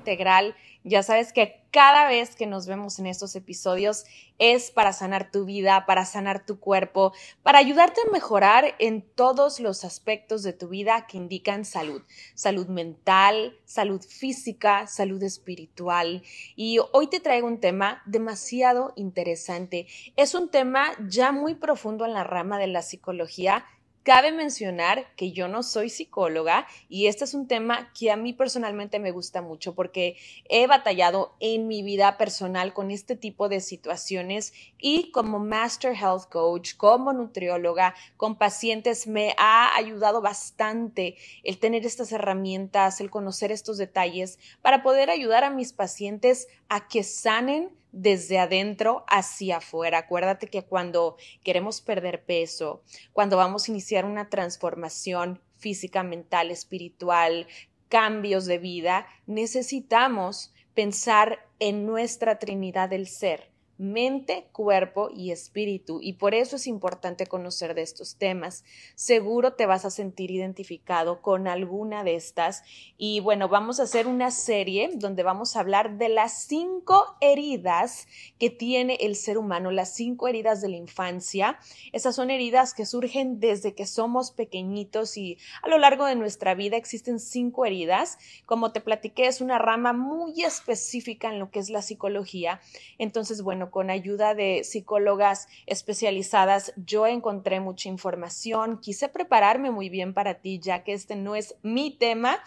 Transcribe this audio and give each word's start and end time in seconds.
integral. 0.00 0.56
Ya 0.82 1.02
sabes 1.02 1.34
que 1.34 1.60
cada 1.70 2.08
vez 2.08 2.34
que 2.34 2.46
nos 2.46 2.66
vemos 2.66 2.98
en 2.98 3.06
estos 3.06 3.36
episodios 3.36 4.04
es 4.38 4.70
para 4.70 4.94
sanar 4.94 5.30
tu 5.30 5.44
vida, 5.44 5.84
para 5.86 6.06
sanar 6.06 6.46
tu 6.46 6.58
cuerpo, 6.58 7.12
para 7.42 7.58
ayudarte 7.58 8.00
a 8.00 8.10
mejorar 8.10 8.74
en 8.78 9.02
todos 9.02 9.60
los 9.60 9.84
aspectos 9.84 10.42
de 10.42 10.54
tu 10.54 10.68
vida 10.68 11.06
que 11.06 11.18
indican 11.18 11.66
salud. 11.66 12.02
Salud 12.34 12.66
mental, 12.66 13.58
salud 13.66 14.00
física, 14.00 14.86
salud 14.86 15.22
espiritual. 15.22 16.22
Y 16.56 16.78
hoy 16.92 17.08
te 17.08 17.20
traigo 17.20 17.46
un 17.46 17.60
tema 17.60 18.02
demasiado 18.06 18.94
interesante. 18.96 19.86
Es 20.16 20.34
un 20.34 20.48
tema 20.48 20.92
ya 21.06 21.30
muy 21.30 21.54
profundo 21.54 22.06
en 22.06 22.14
la 22.14 22.24
rama 22.24 22.58
de 22.58 22.68
la 22.68 22.80
psicología 22.80 23.66
Cabe 24.02 24.32
mencionar 24.32 25.14
que 25.14 25.32
yo 25.32 25.46
no 25.46 25.62
soy 25.62 25.90
psicóloga 25.90 26.66
y 26.88 27.08
este 27.08 27.24
es 27.24 27.34
un 27.34 27.46
tema 27.46 27.92
que 27.92 28.10
a 28.10 28.16
mí 28.16 28.32
personalmente 28.32 28.98
me 28.98 29.10
gusta 29.10 29.42
mucho 29.42 29.74
porque 29.74 30.16
he 30.48 30.66
batallado 30.66 31.36
en 31.38 31.68
mi 31.68 31.82
vida 31.82 32.16
personal 32.16 32.72
con 32.72 32.90
este 32.90 33.14
tipo 33.14 33.50
de 33.50 33.60
situaciones 33.60 34.54
y 34.78 35.10
como 35.10 35.38
Master 35.38 35.94
Health 35.94 36.30
Coach, 36.30 36.76
como 36.78 37.12
nutrióloga, 37.12 37.94
con 38.16 38.38
pacientes 38.38 39.06
me 39.06 39.34
ha 39.36 39.76
ayudado 39.76 40.22
bastante 40.22 41.16
el 41.42 41.58
tener 41.58 41.84
estas 41.84 42.10
herramientas, 42.10 43.02
el 43.02 43.10
conocer 43.10 43.52
estos 43.52 43.76
detalles 43.76 44.38
para 44.62 44.82
poder 44.82 45.10
ayudar 45.10 45.44
a 45.44 45.50
mis 45.50 45.74
pacientes 45.74 46.48
a 46.70 46.88
que 46.88 47.02
sanen 47.02 47.68
desde 47.92 48.38
adentro 48.38 49.04
hacia 49.08 49.58
afuera. 49.58 49.98
Acuérdate 49.98 50.48
que 50.48 50.64
cuando 50.64 51.16
queremos 51.42 51.80
perder 51.80 52.24
peso, 52.24 52.82
cuando 53.12 53.36
vamos 53.36 53.68
a 53.68 53.70
iniciar 53.70 54.04
una 54.04 54.28
transformación 54.28 55.40
física, 55.56 56.02
mental, 56.02 56.50
espiritual, 56.50 57.46
cambios 57.88 58.46
de 58.46 58.58
vida, 58.58 59.06
necesitamos 59.26 60.52
pensar 60.74 61.46
en 61.58 61.86
nuestra 61.86 62.38
Trinidad 62.38 62.88
del 62.88 63.06
Ser 63.06 63.49
mente, 63.80 64.46
cuerpo 64.52 65.08
y 65.10 65.30
espíritu. 65.30 66.00
Y 66.02 66.12
por 66.12 66.34
eso 66.34 66.56
es 66.56 66.66
importante 66.66 67.26
conocer 67.26 67.74
de 67.74 67.80
estos 67.80 68.16
temas. 68.16 68.62
Seguro 68.94 69.54
te 69.54 69.64
vas 69.64 69.86
a 69.86 69.90
sentir 69.90 70.30
identificado 70.30 71.22
con 71.22 71.48
alguna 71.48 72.04
de 72.04 72.14
estas. 72.14 72.62
Y 72.98 73.20
bueno, 73.20 73.48
vamos 73.48 73.80
a 73.80 73.84
hacer 73.84 74.06
una 74.06 74.30
serie 74.30 74.90
donde 74.94 75.22
vamos 75.22 75.56
a 75.56 75.60
hablar 75.60 75.96
de 75.96 76.10
las 76.10 76.44
cinco 76.44 77.16
heridas 77.22 78.06
que 78.38 78.50
tiene 78.50 78.98
el 79.00 79.16
ser 79.16 79.38
humano, 79.38 79.70
las 79.70 79.94
cinco 79.94 80.28
heridas 80.28 80.60
de 80.60 80.68
la 80.68 80.76
infancia. 80.76 81.58
Esas 81.92 82.14
son 82.14 82.30
heridas 82.30 82.74
que 82.74 82.84
surgen 82.84 83.40
desde 83.40 83.74
que 83.74 83.86
somos 83.86 84.30
pequeñitos 84.30 85.16
y 85.16 85.38
a 85.62 85.68
lo 85.68 85.78
largo 85.78 86.04
de 86.04 86.16
nuestra 86.16 86.54
vida 86.54 86.76
existen 86.76 87.18
cinco 87.18 87.64
heridas. 87.64 88.18
Como 88.44 88.72
te 88.72 88.82
platiqué, 88.82 89.26
es 89.26 89.40
una 89.40 89.58
rama 89.58 89.94
muy 89.94 90.42
específica 90.42 91.30
en 91.30 91.38
lo 91.38 91.50
que 91.50 91.60
es 91.60 91.70
la 91.70 91.80
psicología. 91.80 92.60
Entonces, 92.98 93.40
bueno, 93.40 93.69
con 93.70 93.90
ayuda 93.90 94.34
de 94.34 94.64
psicólogas 94.64 95.48
especializadas, 95.66 96.72
yo 96.76 97.06
encontré 97.06 97.60
mucha 97.60 97.88
información, 97.88 98.78
quise 98.80 99.08
prepararme 99.08 99.70
muy 99.70 99.88
bien 99.88 100.14
para 100.14 100.34
ti, 100.34 100.60
ya 100.60 100.84
que 100.84 100.92
este 100.92 101.16
no 101.16 101.36
es 101.36 101.56
mi 101.62 101.96
tema, 101.96 102.40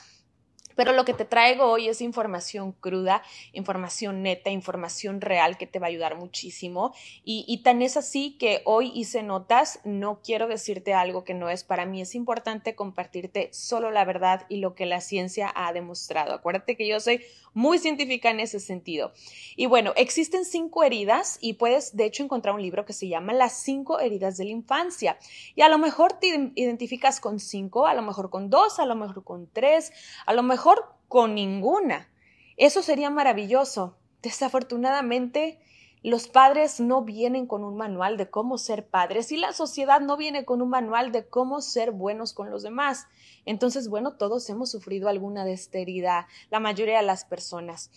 pero 0.75 0.93
lo 0.93 1.05
que 1.05 1.13
te 1.13 1.25
traigo 1.25 1.65
hoy 1.65 1.87
es 1.87 2.01
información 2.01 2.71
cruda, 2.73 3.23
información 3.51 4.23
neta, 4.23 4.49
información 4.49 5.21
real 5.21 5.57
que 5.57 5.67
te 5.67 5.79
va 5.79 5.87
a 5.87 5.89
ayudar 5.89 6.15
muchísimo. 6.15 6.93
Y, 7.23 7.61
tan 7.63 7.81
es 7.81 7.97
así 7.97 8.37
que 8.37 8.61
hoy 8.65 8.91
hice 8.93 9.23
notas, 9.23 9.79
no 9.83 10.21
quiero 10.23 10.47
decirte 10.47 10.93
algo 10.93 11.23
que 11.23 11.33
no 11.33 11.49
es 11.49 11.63
para 11.63 11.85
mí, 11.85 12.01
es 12.01 12.15
importante 12.15 12.75
compartirte 12.75 13.49
solo 13.53 13.91
la 13.91 14.05
verdad 14.05 14.45
y 14.49 14.57
lo 14.57 14.75
que 14.75 14.85
la 14.85 15.01
ciencia 15.01 15.51
ha 15.55 15.73
demostrado. 15.73 16.33
Acuérdate 16.33 16.75
que 16.75 16.87
yo 16.87 16.99
soy 16.99 17.21
muy 17.53 17.77
científica 17.77 18.31
en 18.31 18.39
ese 18.39 18.59
sentido. 18.59 19.13
Y 19.55 19.67
bueno, 19.67 19.93
existen 19.95 20.45
cinco 20.45 20.83
heridas 20.83 21.37
y 21.39 21.53
puedes 21.53 21.95
de 21.95 22.05
hecho 22.05 22.23
encontrar 22.23 22.55
un 22.55 22.61
libro 22.61 22.85
que 22.85 22.93
se 22.93 23.07
llama 23.07 23.33
Las 23.33 23.53
cinco 23.53 23.99
heridas 23.99 24.37
de 24.37 24.45
la 24.45 24.51
infancia. 24.51 25.17
Y 25.55 25.61
a 25.61 25.69
lo 25.69 25.77
mejor 25.77 26.13
te 26.13 26.51
identificas 26.55 27.19
con 27.19 27.39
cinco, 27.39 27.85
a 27.85 27.93
lo 27.93 28.01
mejor 28.01 28.29
con 28.29 28.49
dos, 28.49 28.79
a 28.79 28.85
lo 28.85 28.95
mejor 28.95 29.23
con 29.23 29.47
tres, 29.51 29.91
a 30.25 30.33
lo 30.33 30.43
mejor 30.43 30.62
con 31.07 31.35
ninguna. 31.35 32.09
Eso 32.57 32.81
sería 32.81 33.09
maravilloso. 33.09 33.97
Desafortunadamente, 34.21 35.59
los 36.03 36.27
padres 36.27 36.79
no 36.79 37.01
vienen 37.03 37.47
con 37.47 37.63
un 37.63 37.77
manual 37.77 38.17
de 38.17 38.29
cómo 38.29 38.57
ser 38.57 38.87
padres 38.87 39.31
y 39.31 39.37
la 39.37 39.53
sociedad 39.53 40.01
no 40.01 40.17
viene 40.17 40.43
con 40.43 40.61
un 40.61 40.69
manual 40.69 41.11
de 41.11 41.27
cómo 41.27 41.61
ser 41.61 41.91
buenos 41.91 42.33
con 42.33 42.49
los 42.49 42.61
demás. 42.61 43.07
Entonces, 43.45 43.87
bueno, 43.87 44.17
todos 44.17 44.49
hemos 44.49 44.69
sufrido 44.69 45.07
alguna 45.07 45.45
de 45.45 45.53
esta 45.53 45.77
herida, 45.77 46.27
la 46.49 46.59
mayoría 46.59 46.97
de 46.97 47.05
las 47.05 47.23
personas. 47.23 47.89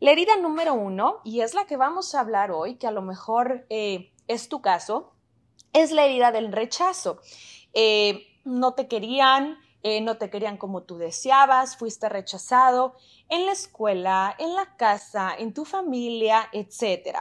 La 0.00 0.10
herida 0.10 0.36
número 0.38 0.72
uno, 0.72 1.20
y 1.22 1.40
es 1.40 1.54
la 1.54 1.66
que 1.66 1.76
vamos 1.76 2.14
a 2.14 2.20
hablar 2.20 2.50
hoy, 2.50 2.76
que 2.76 2.86
a 2.86 2.92
lo 2.92 3.02
mejor 3.02 3.66
eh, 3.68 4.10
es 4.26 4.48
tu 4.48 4.62
caso, 4.62 5.12
es 5.74 5.92
la 5.92 6.06
herida 6.06 6.32
del 6.32 6.52
rechazo. 6.52 7.20
Eh, 7.74 8.26
no 8.44 8.72
te 8.72 8.88
querían, 8.88 9.58
eh, 9.82 10.00
no 10.00 10.18
te 10.18 10.30
querían 10.30 10.56
como 10.56 10.82
tú 10.82 10.98
deseabas, 10.98 11.76
fuiste 11.76 12.08
rechazado 12.08 12.94
en 13.28 13.46
la 13.46 13.52
escuela, 13.52 14.34
en 14.38 14.54
la 14.54 14.76
casa, 14.76 15.34
en 15.38 15.54
tu 15.54 15.64
familia, 15.64 16.48
etc. 16.52 17.16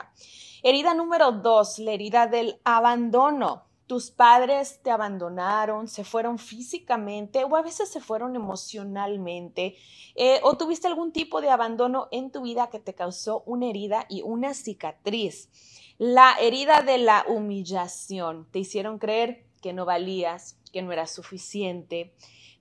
Herida 0.61 0.93
número 0.93 1.31
dos, 1.31 1.79
la 1.79 1.91
herida 1.91 2.27
del 2.27 2.59
abandono. 2.63 3.65
Tus 3.87 4.11
padres 4.11 4.81
te 4.83 4.91
abandonaron, 4.91 5.87
se 5.87 6.03
fueron 6.03 6.37
físicamente 6.37 7.43
o 7.43 7.55
a 7.55 7.63
veces 7.63 7.89
se 7.89 7.99
fueron 7.99 8.35
emocionalmente 8.35 9.77
eh, 10.13 10.39
o 10.43 10.57
tuviste 10.57 10.85
algún 10.85 11.11
tipo 11.11 11.41
de 11.41 11.49
abandono 11.49 12.07
en 12.11 12.29
tu 12.29 12.43
vida 12.43 12.69
que 12.69 12.79
te 12.79 12.93
causó 12.93 13.41
una 13.47 13.67
herida 13.67 14.05
y 14.07 14.21
una 14.21 14.53
cicatriz. 14.53 15.49
La 15.97 16.35
herida 16.39 16.81
de 16.81 16.99
la 16.99 17.25
humillación. 17.27 18.47
Te 18.51 18.59
hicieron 18.59 18.99
creer 18.99 19.45
que 19.61 19.73
no 19.73 19.85
valías, 19.85 20.57
que 20.71 20.81
no 20.81 20.91
eras 20.91 21.11
suficiente, 21.11 22.13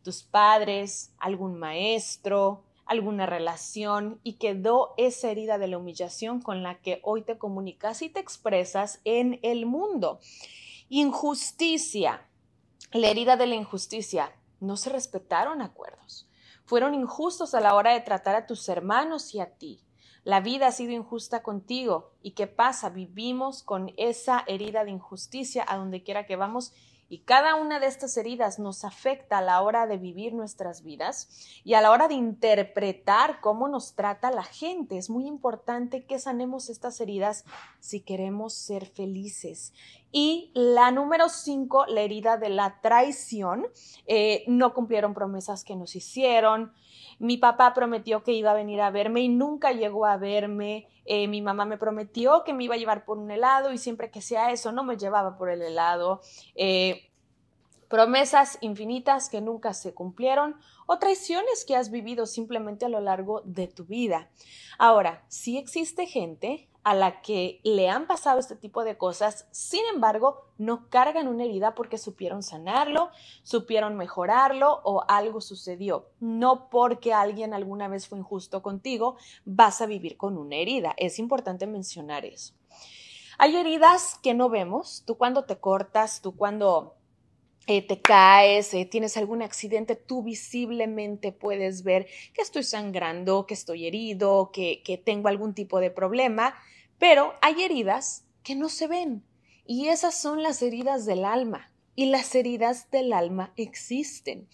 tus 0.03 0.23
padres, 0.23 1.13
algún 1.19 1.59
maestro, 1.59 2.65
alguna 2.89 3.27
relación 3.27 4.19
y 4.25 4.35
quedó 4.35 4.95
esa 4.97 5.31
herida 5.31 5.59
de 5.59 5.69
la 5.69 5.79
humillación 5.79 6.41
con 6.41 6.63
la 6.63 6.81
que 6.81 7.01
hoy 7.05 7.23
te 7.23 7.39
comunicas 7.39 8.03
y 8.03 8.09
te 8.09 8.19
expresas 8.19 9.01
en 9.05 9.39
el 9.43 9.67
mundo. 9.67 10.21
Injusticia. 10.89 12.27
La 12.93 13.09
herida 13.09 13.37
de 13.37 13.47
la 13.47 13.55
injusticia. 13.55 14.33
No 14.61 14.77
se 14.77 14.89
respetaron 14.89 15.61
acuerdos. 15.61 16.29
Fueron 16.65 16.95
injustos 16.95 17.55
a 17.55 17.61
la 17.61 17.75
hora 17.75 17.93
de 17.93 18.01
tratar 18.01 18.35
a 18.35 18.47
tus 18.47 18.69
hermanos 18.69 19.35
y 19.35 19.41
a 19.41 19.51
ti. 19.51 19.85
La 20.25 20.41
vida 20.41 20.67
ha 20.67 20.73
sido 20.73 20.93
injusta 20.93 21.43
contigo. 21.43 22.13
¿Y 22.23 22.33
qué 22.33 22.47
pasa? 22.47 22.91
Vivimos 22.91 23.63
con 23.63 23.93
esa 23.97 24.45
herida 24.47 24.85
de 24.85 24.91
injusticia 24.91 25.65
a 25.67 25.77
donde 25.77 26.03
quiera 26.03 26.27
que 26.27 26.37
vamos 26.37 26.73
y 27.09 27.21
cada 27.21 27.55
una 27.55 27.81
de 27.81 27.87
estas 27.87 28.17
heridas 28.17 28.59
nos 28.59 28.85
afecta 28.85 29.39
a 29.39 29.43
la 29.43 29.63
hora 29.63 29.87
de 29.87 29.97
vivir 29.97 30.35
nuestras 30.35 30.83
vidas 30.83 31.29
y 31.65 31.75
a 31.75 31.81
la 31.81 31.91
hora 31.91 32.07
de 32.07 32.15
interpretar 32.15 33.41
cómo 33.41 33.69
nos 33.69 33.95
trata 33.95 34.31
la 34.31 34.45
gente. 34.45 34.99
Es 34.99 35.09
muy 35.09 35.27
importante 35.27 36.05
que 36.05 36.19
sanemos 36.19 36.69
estas 36.69 37.01
heridas 37.01 37.45
si 37.81 38.01
queremos 38.01 38.53
ser 38.53 38.87
felices. 38.87 39.73
Y 40.11 40.51
la 40.55 40.91
número 40.91 41.29
cinco, 41.29 41.85
la 41.87 42.01
herida 42.01 42.39
de 42.39 42.49
la 42.49 42.81
traición. 42.81 43.67
Eh, 44.07 44.45
no 44.47 44.73
cumplieron 44.73 45.15
promesas 45.15 45.65
que 45.65 45.77
nos 45.77 45.95
hicieron. 45.97 46.73
Mi 47.19 47.37
papá 47.37 47.75
prometió 47.75 48.23
que 48.23 48.33
iba 48.33 48.53
a 48.53 48.55
venir 48.55 48.81
a 48.81 48.91
verme 48.91 49.21
y 49.21 49.29
nunca 49.29 49.73
llegó 49.73 50.07
a 50.07 50.17
verme. 50.17 50.89
Eh, 51.05 51.27
mi 51.27 51.43
mamá 51.43 51.65
me 51.65 51.79
prometió 51.79 52.45
que 52.45 52.53
me 52.53 52.65
iba 52.65 52.75
a 52.75 52.79
llevar 52.79 53.05
por 53.05 53.19
un 53.19 53.31
helado 53.31 53.73
y 53.73 53.79
siempre 53.79 54.11
que 54.11 54.23
sea 54.23 54.53
eso 54.53 54.73
no 54.73 54.85
me 54.85 54.97
llevaba 54.97 55.37
por 55.37 55.51
el 55.51 55.63
helado. 55.63 56.21
Eh, 56.55 57.11
promesas 57.89 58.59
infinitas 58.61 59.29
que 59.29 59.41
nunca 59.41 59.75
se 59.75 59.95
cumplieron 59.95 60.57
o 60.87 60.99
traiciones 60.99 61.65
que 61.67 61.77
has 61.77 61.91
vivido 61.91 62.27
simplemente 62.27 62.85
a 62.85 62.89
lo 62.89 63.01
largo 63.01 63.43
de 63.45 63.67
tu 63.67 63.85
vida. 63.85 64.31
Ahora, 64.79 65.25
sí 65.29 65.59
existe 65.59 66.07
gente 66.07 66.69
a 66.89 66.95
la 66.95 67.21
que 67.21 67.61
le 67.65 67.91
han 67.91 68.07
pasado 68.07 68.41
este 68.41 68.57
tipo 68.57 68.83
de 68.83 68.97
cosas, 68.97 69.47
sin 69.51 69.83
embargo, 69.93 70.47
no 70.57 70.89
cargan 70.89 71.29
una 71.29 71.45
herida 71.45 71.75
porque 71.75 71.99
supieron 71.99 72.43
sanarlo, 72.43 73.11
supieron 73.43 73.99
mejorarlo 73.99 74.81
o 74.85 75.05
algo 75.07 75.43
sucedió. 75.43 76.09
No 76.19 76.71
porque 76.71 77.13
alguien 77.13 77.53
alguna 77.53 77.89
vez 77.89 78.09
fue 78.09 78.19
injusto 78.19 78.63
contigo, 78.63 79.19
vas 79.45 79.83
a 79.83 79.87
vivir 79.87 80.17
con 80.17 80.39
una 80.39 80.57
herida. 80.57 80.95
Es 80.97 81.19
importante 81.19 81.67
mencionar 81.67 82.25
eso. 82.25 82.55
Hay 83.37 83.55
heridas 83.55 84.19
que 84.23 84.33
no 84.33 84.49
vemos. 84.49 85.03
Tú 85.07 85.19
cuando 85.19 85.45
te 85.45 85.59
cortas, 85.59 86.23
tú 86.23 86.37
cuando 86.37 86.97
eh, 87.67 87.87
te 87.87 88.01
caes, 88.01 88.73
eh, 88.73 88.87
tienes 88.87 89.19
algún 89.19 89.43
accidente, 89.43 89.95
tú 89.95 90.23
visiblemente 90.23 91.33
puedes 91.33 91.83
ver 91.83 92.07
que 92.33 92.41
estoy 92.41 92.63
sangrando, 92.63 93.45
que 93.45 93.53
estoy 93.53 93.87
herido, 93.87 94.53
que, 94.55 94.83
que 94.83 94.97
tengo 94.97 95.29
algún 95.29 95.53
tipo 95.53 95.79
de 95.79 95.91
problema, 95.91 96.55
pero 96.99 97.35
hay 97.41 97.63
heridas 97.63 98.25
que 98.43 98.55
no 98.55 98.69
se 98.69 98.87
ven 98.87 99.25
y 99.67 99.89
esas 99.89 100.15
son 100.15 100.43
las 100.43 100.63
heridas 100.63 101.05
del 101.05 101.25
alma 101.25 101.71
y 101.95 102.07
las 102.07 102.35
heridas 102.35 102.91
del 102.91 103.13
alma 103.13 103.53
existen. 103.57 104.49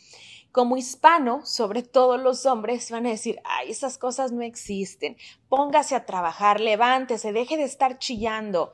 como 0.50 0.76
hispano, 0.76 1.44
sobre 1.44 1.82
todo 1.82 2.16
los 2.16 2.46
hombres, 2.46 2.88
van 2.92 3.06
a 3.06 3.10
decir, 3.10 3.40
ay, 3.42 3.72
esas 3.72 3.98
cosas 3.98 4.30
no 4.30 4.42
existen, 4.42 5.16
póngase 5.48 5.96
a 5.96 6.06
trabajar, 6.06 6.60
levántese, 6.60 7.32
deje 7.32 7.56
de 7.56 7.64
estar 7.64 7.98
chillando. 7.98 8.72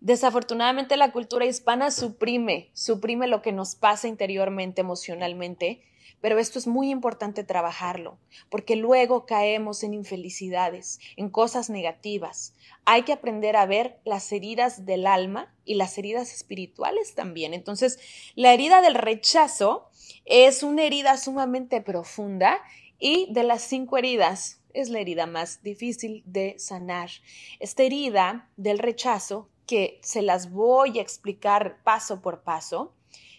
Desafortunadamente 0.00 0.96
la 0.96 1.12
cultura 1.12 1.44
hispana 1.44 1.90
suprime, 1.90 2.70
suprime 2.72 3.26
lo 3.26 3.42
que 3.42 3.52
nos 3.52 3.74
pasa 3.74 4.08
interiormente, 4.08 4.80
emocionalmente, 4.80 5.82
pero 6.20 6.38
esto 6.38 6.58
es 6.58 6.66
muy 6.66 6.90
importante 6.90 7.44
trabajarlo, 7.44 8.18
porque 8.50 8.76
luego 8.76 9.26
caemos 9.26 9.82
en 9.82 9.94
infelicidades, 9.94 10.98
en 11.16 11.28
cosas 11.30 11.70
negativas. 11.70 12.54
Hay 12.84 13.02
que 13.02 13.12
aprender 13.12 13.56
a 13.56 13.66
ver 13.66 13.98
las 14.04 14.32
heridas 14.32 14.84
del 14.84 15.06
alma 15.06 15.54
y 15.64 15.74
las 15.74 15.98
heridas 15.98 16.34
espirituales 16.34 17.14
también. 17.14 17.54
Entonces, 17.54 17.98
la 18.34 18.52
herida 18.52 18.80
del 18.80 18.94
rechazo 18.94 19.88
es 20.24 20.62
una 20.62 20.84
herida 20.84 21.16
sumamente 21.16 21.80
profunda 21.80 22.58
y 22.98 23.32
de 23.32 23.44
las 23.44 23.62
cinco 23.62 23.96
heridas 23.98 24.60
es 24.74 24.90
la 24.90 25.00
herida 25.00 25.26
más 25.26 25.62
difícil 25.62 26.22
de 26.26 26.56
sanar. 26.58 27.10
Esta 27.58 27.82
herida 27.82 28.48
del 28.56 28.78
rechazo, 28.78 29.48
que 29.66 30.00
se 30.02 30.22
las 30.22 30.50
voy 30.50 30.98
a 30.98 31.02
explicar 31.02 31.82
paso 31.84 32.22
por 32.22 32.42
paso, 32.42 32.94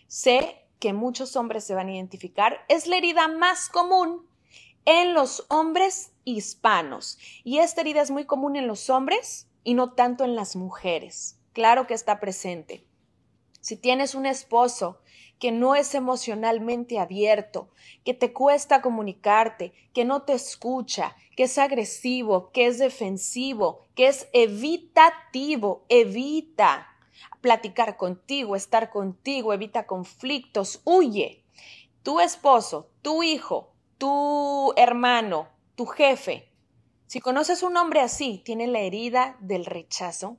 se 0.08 0.58
que 0.80 0.94
muchos 0.94 1.36
hombres 1.36 1.64
se 1.64 1.76
van 1.76 1.88
a 1.88 1.94
identificar 1.94 2.66
es 2.70 2.88
la 2.88 2.98
herida 2.98 3.28
más 3.28 3.70
común 3.70 4.26
en 4.86 5.14
los 5.14 5.46
hombres 5.50 6.14
hispanos. 6.24 7.20
Y 7.44 7.60
esta 7.60 7.82
herida 7.82 8.02
es 8.02 8.12
muy 8.12 8.26
común 8.26 8.56
en 8.56 8.68
los 8.68 8.90
hombres 8.90 9.48
y 9.64 9.74
no 9.74 9.94
tanto 9.94 10.24
en 10.24 10.36
las 10.36 10.56
mujeres. 10.56 11.40
Claro 11.54 11.86
que 11.86 11.94
está 11.94 12.20
presente. 12.20 12.86
Si 13.62 13.76
tienes 13.76 14.16
un 14.16 14.26
esposo 14.26 15.02
que 15.38 15.52
no 15.52 15.76
es 15.76 15.96
emocionalmente 15.96 17.00
abierto, 17.00 17.70
que 18.04 18.14
te 18.14 18.34
cuesta 18.34 18.82
comunicarte, 18.82 19.74
que 19.94 20.06
no 20.06 20.24
te 20.24 20.34
escucha, 20.34 21.16
que 21.36 21.44
es 21.44 21.58
agresivo, 21.58 22.52
que 22.52 22.68
es 22.68 22.78
defensivo, 22.78 23.86
que 23.96 24.08
es 24.08 24.28
evitativo, 24.34 25.86
evita 25.88 26.89
platicar 27.42 27.98
contigo, 27.98 28.56
estar 28.56 28.90
contigo, 28.90 29.54
evita 29.54 29.88
conflictos, 29.88 30.82
huye. 30.84 31.44
Tu 32.04 32.20
esposo, 32.20 32.90
tu 33.02 33.24
hijo, 33.24 33.72
tu 33.98 34.74
hermano, 34.78 35.48
tu 35.76 35.86
jefe, 35.86 36.50
si 37.10 37.22
conoces 37.22 37.64
un 37.64 37.76
hombre 37.76 38.02
así, 38.02 38.40
tiene 38.46 38.68
la 38.68 38.82
herida 38.82 39.36
del 39.40 39.66
rechazo 39.66 40.38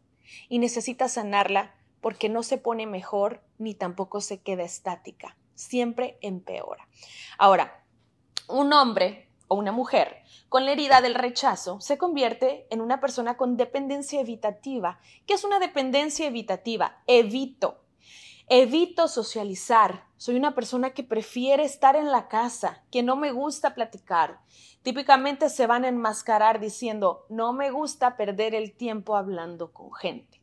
y 0.48 0.60
necesita 0.60 1.08
sanarla 1.08 1.74
porque 2.00 2.28
no 2.28 2.44
se 2.44 2.58
pone 2.58 2.86
mejor 2.86 3.42
ni 3.58 3.74
tampoco 3.74 4.20
se 4.20 4.40
queda 4.40 4.62
estática, 4.62 5.36
siempre 5.56 6.16
empeora. 6.20 6.86
Ahora, 7.38 7.84
un 8.46 8.72
hombre 8.72 9.29
o 9.52 9.56
una 9.56 9.72
mujer 9.72 10.22
con 10.48 10.64
la 10.64 10.72
herida 10.72 11.00
del 11.00 11.14
rechazo 11.14 11.80
se 11.80 11.98
convierte 11.98 12.66
en 12.70 12.80
una 12.80 13.00
persona 13.00 13.36
con 13.36 13.56
dependencia 13.56 14.20
evitativa. 14.20 15.00
¿Qué 15.26 15.34
es 15.34 15.44
una 15.44 15.58
dependencia 15.58 16.26
evitativa? 16.26 17.02
Evito. 17.06 17.82
Evito 18.48 19.06
socializar. 19.06 20.06
Soy 20.16 20.34
una 20.36 20.56
persona 20.56 20.90
que 20.90 21.04
prefiere 21.04 21.64
estar 21.64 21.94
en 21.94 22.10
la 22.10 22.26
casa, 22.26 22.82
que 22.90 23.04
no 23.04 23.14
me 23.16 23.30
gusta 23.30 23.74
platicar. 23.74 24.40
Típicamente 24.82 25.48
se 25.48 25.68
van 25.68 25.84
a 25.84 25.88
enmascarar 25.88 26.58
diciendo, 26.58 27.26
no 27.28 27.52
me 27.52 27.70
gusta 27.70 28.16
perder 28.16 28.56
el 28.56 28.72
tiempo 28.72 29.16
hablando 29.16 29.72
con 29.72 29.92
gente. 29.92 30.42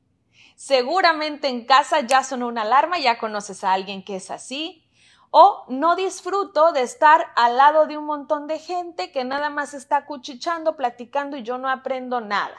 Seguramente 0.55 1.49
en 1.49 1.65
casa 1.65 1.99
ya 1.99 2.23
sonó 2.23 2.47
una 2.47 2.63
alarma, 2.63 2.97
ya 2.97 3.19
conoces 3.19 3.63
a 3.63 3.73
alguien 3.73 4.03
que 4.03 4.15
es 4.15 4.31
así, 4.31 4.86
o 5.31 5.65
no 5.69 5.95
disfruto 5.95 6.71
de 6.71 6.81
estar 6.81 7.27
al 7.35 7.57
lado 7.57 7.85
de 7.87 7.97
un 7.97 8.05
montón 8.05 8.47
de 8.47 8.59
gente 8.59 9.11
que 9.11 9.23
nada 9.23 9.49
más 9.49 9.73
está 9.73 10.05
cuchichando, 10.05 10.75
platicando 10.75 11.37
y 11.37 11.43
yo 11.43 11.57
no 11.57 11.69
aprendo 11.69 12.21
nada. 12.21 12.55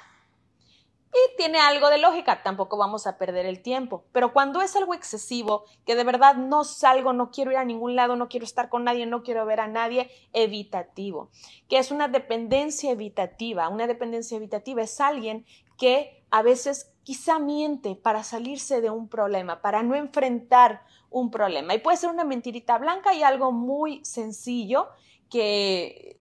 Y 1.11 1.37
tiene 1.39 1.59
algo 1.59 1.89
de 1.89 1.97
lógica, 1.97 2.43
tampoco 2.43 2.77
vamos 2.77 3.07
a 3.07 3.17
perder 3.17 3.47
el 3.47 3.63
tiempo. 3.63 4.05
Pero 4.13 4.35
cuando 4.35 4.61
es 4.61 4.77
algo 4.77 4.93
excesivo, 4.93 5.65
que 5.87 5.95
de 5.95 6.05
verdad 6.05 6.35
no 6.35 6.65
salgo, 6.65 7.15
no 7.15 7.31
quiero 7.31 7.51
ir 7.51 7.57
a 7.57 7.65
ningún 7.65 7.97
lado, 7.97 8.15
no 8.15 8.29
quiero 8.29 8.45
estar 8.45 8.69
con 8.69 8.85
nadie, 8.85 9.07
no 9.07 9.23
quiero 9.23 9.47
ver 9.47 9.61
a 9.61 9.69
nadie, 9.69 10.11
evitativo, 10.35 11.31
que 11.69 11.79
es 11.79 11.91
una 11.91 12.09
dependencia 12.09 12.91
evitativa. 12.91 13.71
Una 13.71 13.87
dependencia 13.87 14.37
evitativa 14.37 14.83
es 14.83 15.01
alguien 15.01 15.47
que 15.79 16.25
a 16.31 16.43
veces 16.43 16.93
quizá 17.05 17.39
miente 17.39 17.95
para 17.97 18.23
salirse 18.23 18.83
de 18.83 18.91
un 18.91 19.09
problema, 19.09 19.63
para 19.63 19.83
no 19.83 19.95
enfrentar 19.95 20.83
un 21.11 21.31
problema. 21.31 21.75
Y 21.75 21.79
puede 21.79 21.97
ser 21.97 22.11
una 22.11 22.25
mentirita 22.25 22.79
blanca 22.79 23.15
y 23.15 23.23
algo 23.23 23.53
muy 23.53 24.05
sencillo 24.05 24.89
que, 25.31 26.21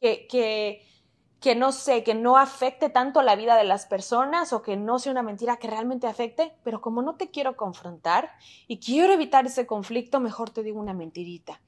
que, 0.00 0.86
que, 1.40 1.54
no 1.54 1.72
sé, 1.72 2.04
que 2.04 2.14
no 2.14 2.36
afecte 2.36 2.88
tanto 2.88 3.22
la 3.22 3.36
vida 3.36 3.56
de 3.56 3.64
las 3.64 3.86
personas 3.86 4.52
o 4.52 4.62
que 4.62 4.76
no 4.76 4.98
sea 4.98 5.12
una 5.12 5.22
mentira 5.22 5.58
que 5.58 5.68
realmente 5.68 6.06
afecte, 6.06 6.56
pero 6.62 6.80
como 6.80 7.02
no 7.02 7.16
te 7.16 7.30
quiero 7.30 7.56
confrontar 7.56 8.32
y 8.66 8.78
quiero 8.78 9.12
evitar 9.12 9.46
ese 9.46 9.66
conflicto, 9.66 10.20
mejor 10.20 10.50
te 10.50 10.62
digo 10.62 10.80
una 10.80 10.94
mentirita. 10.94 11.60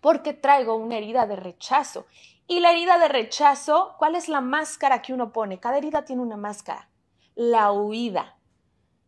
Porque 0.00 0.34
traigo 0.34 0.76
una 0.76 0.98
herida 0.98 1.26
de 1.26 1.36
rechazo. 1.36 2.06
Y 2.46 2.60
la 2.60 2.70
herida 2.70 2.98
de 2.98 3.08
rechazo, 3.08 3.94
¿cuál 3.98 4.14
es 4.14 4.28
la 4.28 4.40
máscara 4.40 5.02
que 5.02 5.12
uno 5.12 5.32
pone? 5.32 5.58
Cada 5.58 5.78
herida 5.78 6.04
tiene 6.04 6.22
una 6.22 6.36
máscara 6.36 6.88
la 7.36 7.70
huida. 7.70 8.38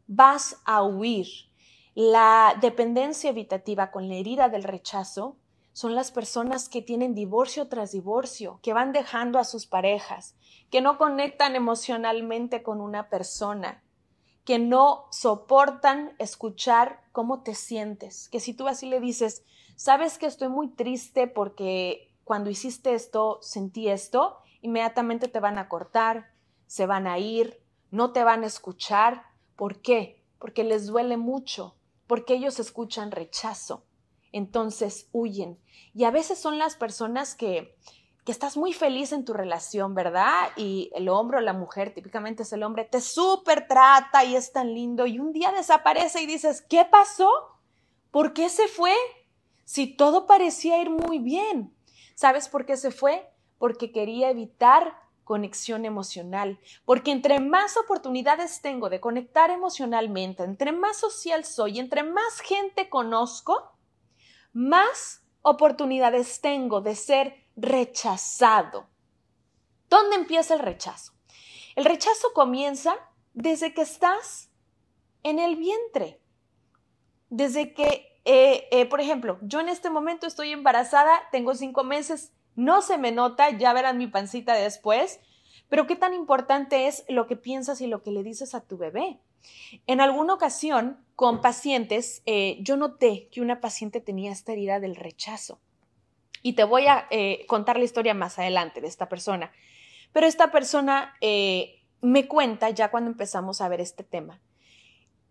Vas 0.06 0.60
a 0.64 0.82
huir. 0.82 1.26
La 2.00 2.56
dependencia 2.60 3.30
evitativa 3.30 3.90
con 3.90 4.08
la 4.08 4.14
herida 4.14 4.48
del 4.48 4.62
rechazo 4.62 5.36
son 5.72 5.96
las 5.96 6.12
personas 6.12 6.68
que 6.68 6.80
tienen 6.80 7.12
divorcio 7.12 7.66
tras 7.66 7.90
divorcio, 7.90 8.60
que 8.62 8.72
van 8.72 8.92
dejando 8.92 9.40
a 9.40 9.42
sus 9.42 9.66
parejas, 9.66 10.36
que 10.70 10.80
no 10.80 10.96
conectan 10.96 11.56
emocionalmente 11.56 12.62
con 12.62 12.80
una 12.80 13.08
persona, 13.08 13.82
que 14.44 14.60
no 14.60 15.06
soportan 15.10 16.14
escuchar 16.20 17.02
cómo 17.10 17.42
te 17.42 17.56
sientes, 17.56 18.28
que 18.28 18.38
si 18.38 18.54
tú 18.54 18.68
así 18.68 18.86
le 18.86 19.00
dices, 19.00 19.42
sabes 19.74 20.18
que 20.18 20.26
estoy 20.26 20.50
muy 20.50 20.68
triste 20.68 21.26
porque 21.26 22.14
cuando 22.22 22.48
hiciste 22.48 22.94
esto 22.94 23.40
sentí 23.42 23.88
esto, 23.88 24.38
inmediatamente 24.62 25.26
te 25.26 25.40
van 25.40 25.58
a 25.58 25.68
cortar, 25.68 26.30
se 26.68 26.86
van 26.86 27.08
a 27.08 27.18
ir, 27.18 27.60
no 27.90 28.12
te 28.12 28.22
van 28.22 28.44
a 28.44 28.46
escuchar. 28.46 29.24
¿Por 29.56 29.82
qué? 29.82 30.22
Porque 30.38 30.62
les 30.62 30.86
duele 30.86 31.16
mucho, 31.16 31.74
porque 32.08 32.34
ellos 32.34 32.58
escuchan 32.58 33.12
rechazo. 33.12 33.84
Entonces 34.32 35.08
huyen. 35.12 35.60
Y 35.94 36.02
a 36.04 36.10
veces 36.10 36.38
son 36.38 36.58
las 36.58 36.74
personas 36.74 37.36
que, 37.36 37.76
que 38.24 38.32
estás 38.32 38.56
muy 38.56 38.72
feliz 38.72 39.12
en 39.12 39.24
tu 39.24 39.32
relación, 39.32 39.94
¿verdad? 39.94 40.50
Y 40.56 40.90
el 40.94 41.08
hombre 41.08 41.38
o 41.38 41.40
la 41.40 41.52
mujer, 41.52 41.94
típicamente 41.94 42.42
es 42.42 42.52
el 42.52 42.64
hombre, 42.64 42.84
te 42.84 43.00
súper 43.00 43.68
trata 43.68 44.24
y 44.24 44.34
es 44.34 44.52
tan 44.52 44.74
lindo 44.74 45.06
y 45.06 45.20
un 45.20 45.32
día 45.32 45.52
desaparece 45.52 46.20
y 46.22 46.26
dices, 46.26 46.62
¿qué 46.62 46.84
pasó? 46.84 47.30
¿Por 48.10 48.32
qué 48.32 48.48
se 48.48 48.66
fue? 48.66 48.94
Si 49.64 49.86
todo 49.86 50.26
parecía 50.26 50.80
ir 50.80 50.90
muy 50.90 51.18
bien. 51.18 51.74
¿Sabes 52.14 52.48
por 52.48 52.66
qué 52.66 52.76
se 52.76 52.90
fue? 52.90 53.30
Porque 53.58 53.92
quería 53.92 54.30
evitar 54.30 54.96
conexión 55.28 55.84
emocional, 55.84 56.58
porque 56.86 57.10
entre 57.10 57.38
más 57.38 57.76
oportunidades 57.76 58.62
tengo 58.62 58.88
de 58.88 58.98
conectar 58.98 59.50
emocionalmente, 59.50 60.42
entre 60.42 60.72
más 60.72 60.96
social 60.96 61.44
soy, 61.44 61.78
entre 61.78 62.02
más 62.02 62.40
gente 62.40 62.88
conozco, 62.88 63.72
más 64.54 65.22
oportunidades 65.42 66.40
tengo 66.40 66.80
de 66.80 66.94
ser 66.94 67.44
rechazado. 67.56 68.86
¿Dónde 69.90 70.16
empieza 70.16 70.54
el 70.54 70.60
rechazo? 70.60 71.12
El 71.76 71.84
rechazo 71.84 72.32
comienza 72.32 72.96
desde 73.34 73.74
que 73.74 73.82
estás 73.82 74.48
en 75.24 75.38
el 75.38 75.56
vientre, 75.56 76.22
desde 77.28 77.74
que, 77.74 78.18
eh, 78.24 78.66
eh, 78.70 78.86
por 78.86 79.02
ejemplo, 79.02 79.38
yo 79.42 79.60
en 79.60 79.68
este 79.68 79.90
momento 79.90 80.26
estoy 80.26 80.52
embarazada, 80.52 81.20
tengo 81.32 81.54
cinco 81.54 81.84
meses, 81.84 82.32
no 82.58 82.82
se 82.82 82.98
me 82.98 83.12
nota, 83.12 83.50
ya 83.56 83.72
verán 83.72 83.98
mi 83.98 84.08
pancita 84.08 84.52
después, 84.52 85.20
pero 85.68 85.86
qué 85.86 85.94
tan 85.94 86.12
importante 86.12 86.88
es 86.88 87.04
lo 87.08 87.28
que 87.28 87.36
piensas 87.36 87.80
y 87.80 87.86
lo 87.86 88.02
que 88.02 88.10
le 88.10 88.24
dices 88.24 88.52
a 88.52 88.60
tu 88.60 88.76
bebé. 88.76 89.20
En 89.86 90.00
alguna 90.00 90.34
ocasión, 90.34 90.98
con 91.14 91.40
pacientes, 91.40 92.20
eh, 92.26 92.58
yo 92.60 92.76
noté 92.76 93.28
que 93.30 93.42
una 93.42 93.60
paciente 93.60 94.00
tenía 94.00 94.32
esta 94.32 94.50
herida 94.50 94.80
del 94.80 94.96
rechazo. 94.96 95.60
Y 96.42 96.54
te 96.54 96.64
voy 96.64 96.88
a 96.88 97.06
eh, 97.10 97.46
contar 97.46 97.78
la 97.78 97.84
historia 97.84 98.12
más 98.12 98.40
adelante 98.40 98.80
de 98.80 98.88
esta 98.88 99.08
persona. 99.08 99.52
Pero 100.12 100.26
esta 100.26 100.50
persona 100.50 101.14
eh, 101.20 101.84
me 102.00 102.26
cuenta, 102.26 102.70
ya 102.70 102.90
cuando 102.90 103.08
empezamos 103.08 103.60
a 103.60 103.68
ver 103.68 103.80
este 103.80 104.02
tema, 104.02 104.40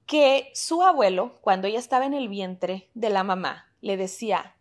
que 0.05 0.49
su 0.53 0.81
abuelo, 0.81 1.35
cuando 1.41 1.67
ella 1.67 1.79
estaba 1.79 2.05
en 2.05 2.13
el 2.13 2.29
vientre 2.29 2.89
de 2.93 3.09
la 3.09 3.25
mamá, 3.25 3.69
le 3.81 3.97
decía, 3.97 4.55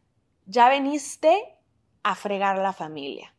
ya 0.46 0.68
veniste 0.68 1.55
a 2.06 2.14
fregar 2.14 2.56
la 2.58 2.72
familia. 2.72 3.34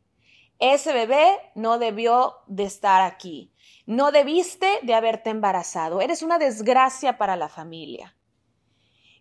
Ese 0.59 0.91
bebé 0.91 1.39
no 1.55 1.79
debió 1.79 2.35
de 2.47 2.65
estar 2.65 3.01
aquí. 3.01 3.53
No 3.85 4.11
debiste 4.11 4.67
de 4.83 4.93
haberte 4.93 5.29
embarazado. 5.29 6.01
Eres 6.01 6.21
una 6.21 6.37
desgracia 6.37 7.17
para 7.17 7.37
la 7.37 7.47
familia. 7.47 8.17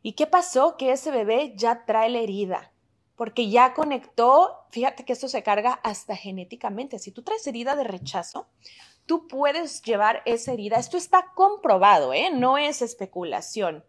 ¿Y 0.02 0.14
qué 0.14 0.26
pasó? 0.26 0.76
Que 0.76 0.90
ese 0.90 1.12
bebé 1.12 1.52
ya 1.54 1.84
trae 1.84 2.10
la 2.10 2.18
herida. 2.18 2.72
porque 3.14 3.48
ya 3.48 3.72
conectó, 3.72 4.66
fíjate 4.70 5.06
que 5.06 5.14
esto 5.14 5.28
se 5.28 5.42
carga 5.42 5.80
hasta 5.82 6.14
genéticamente. 6.16 6.98
Si 6.98 7.12
tú 7.12 7.22
traes 7.22 7.46
herida 7.46 7.74
de 7.74 7.84
rechazo, 7.84 8.48
tú 9.06 9.26
puedes 9.26 9.80
llevar 9.80 10.22
esa 10.26 10.52
herida. 10.52 10.76
Esto 10.76 10.98
está 10.98 11.32
comprobado, 11.34 12.12
¿eh? 12.12 12.28
no 12.30 12.58
es 12.58 12.82
especulación 12.82 13.86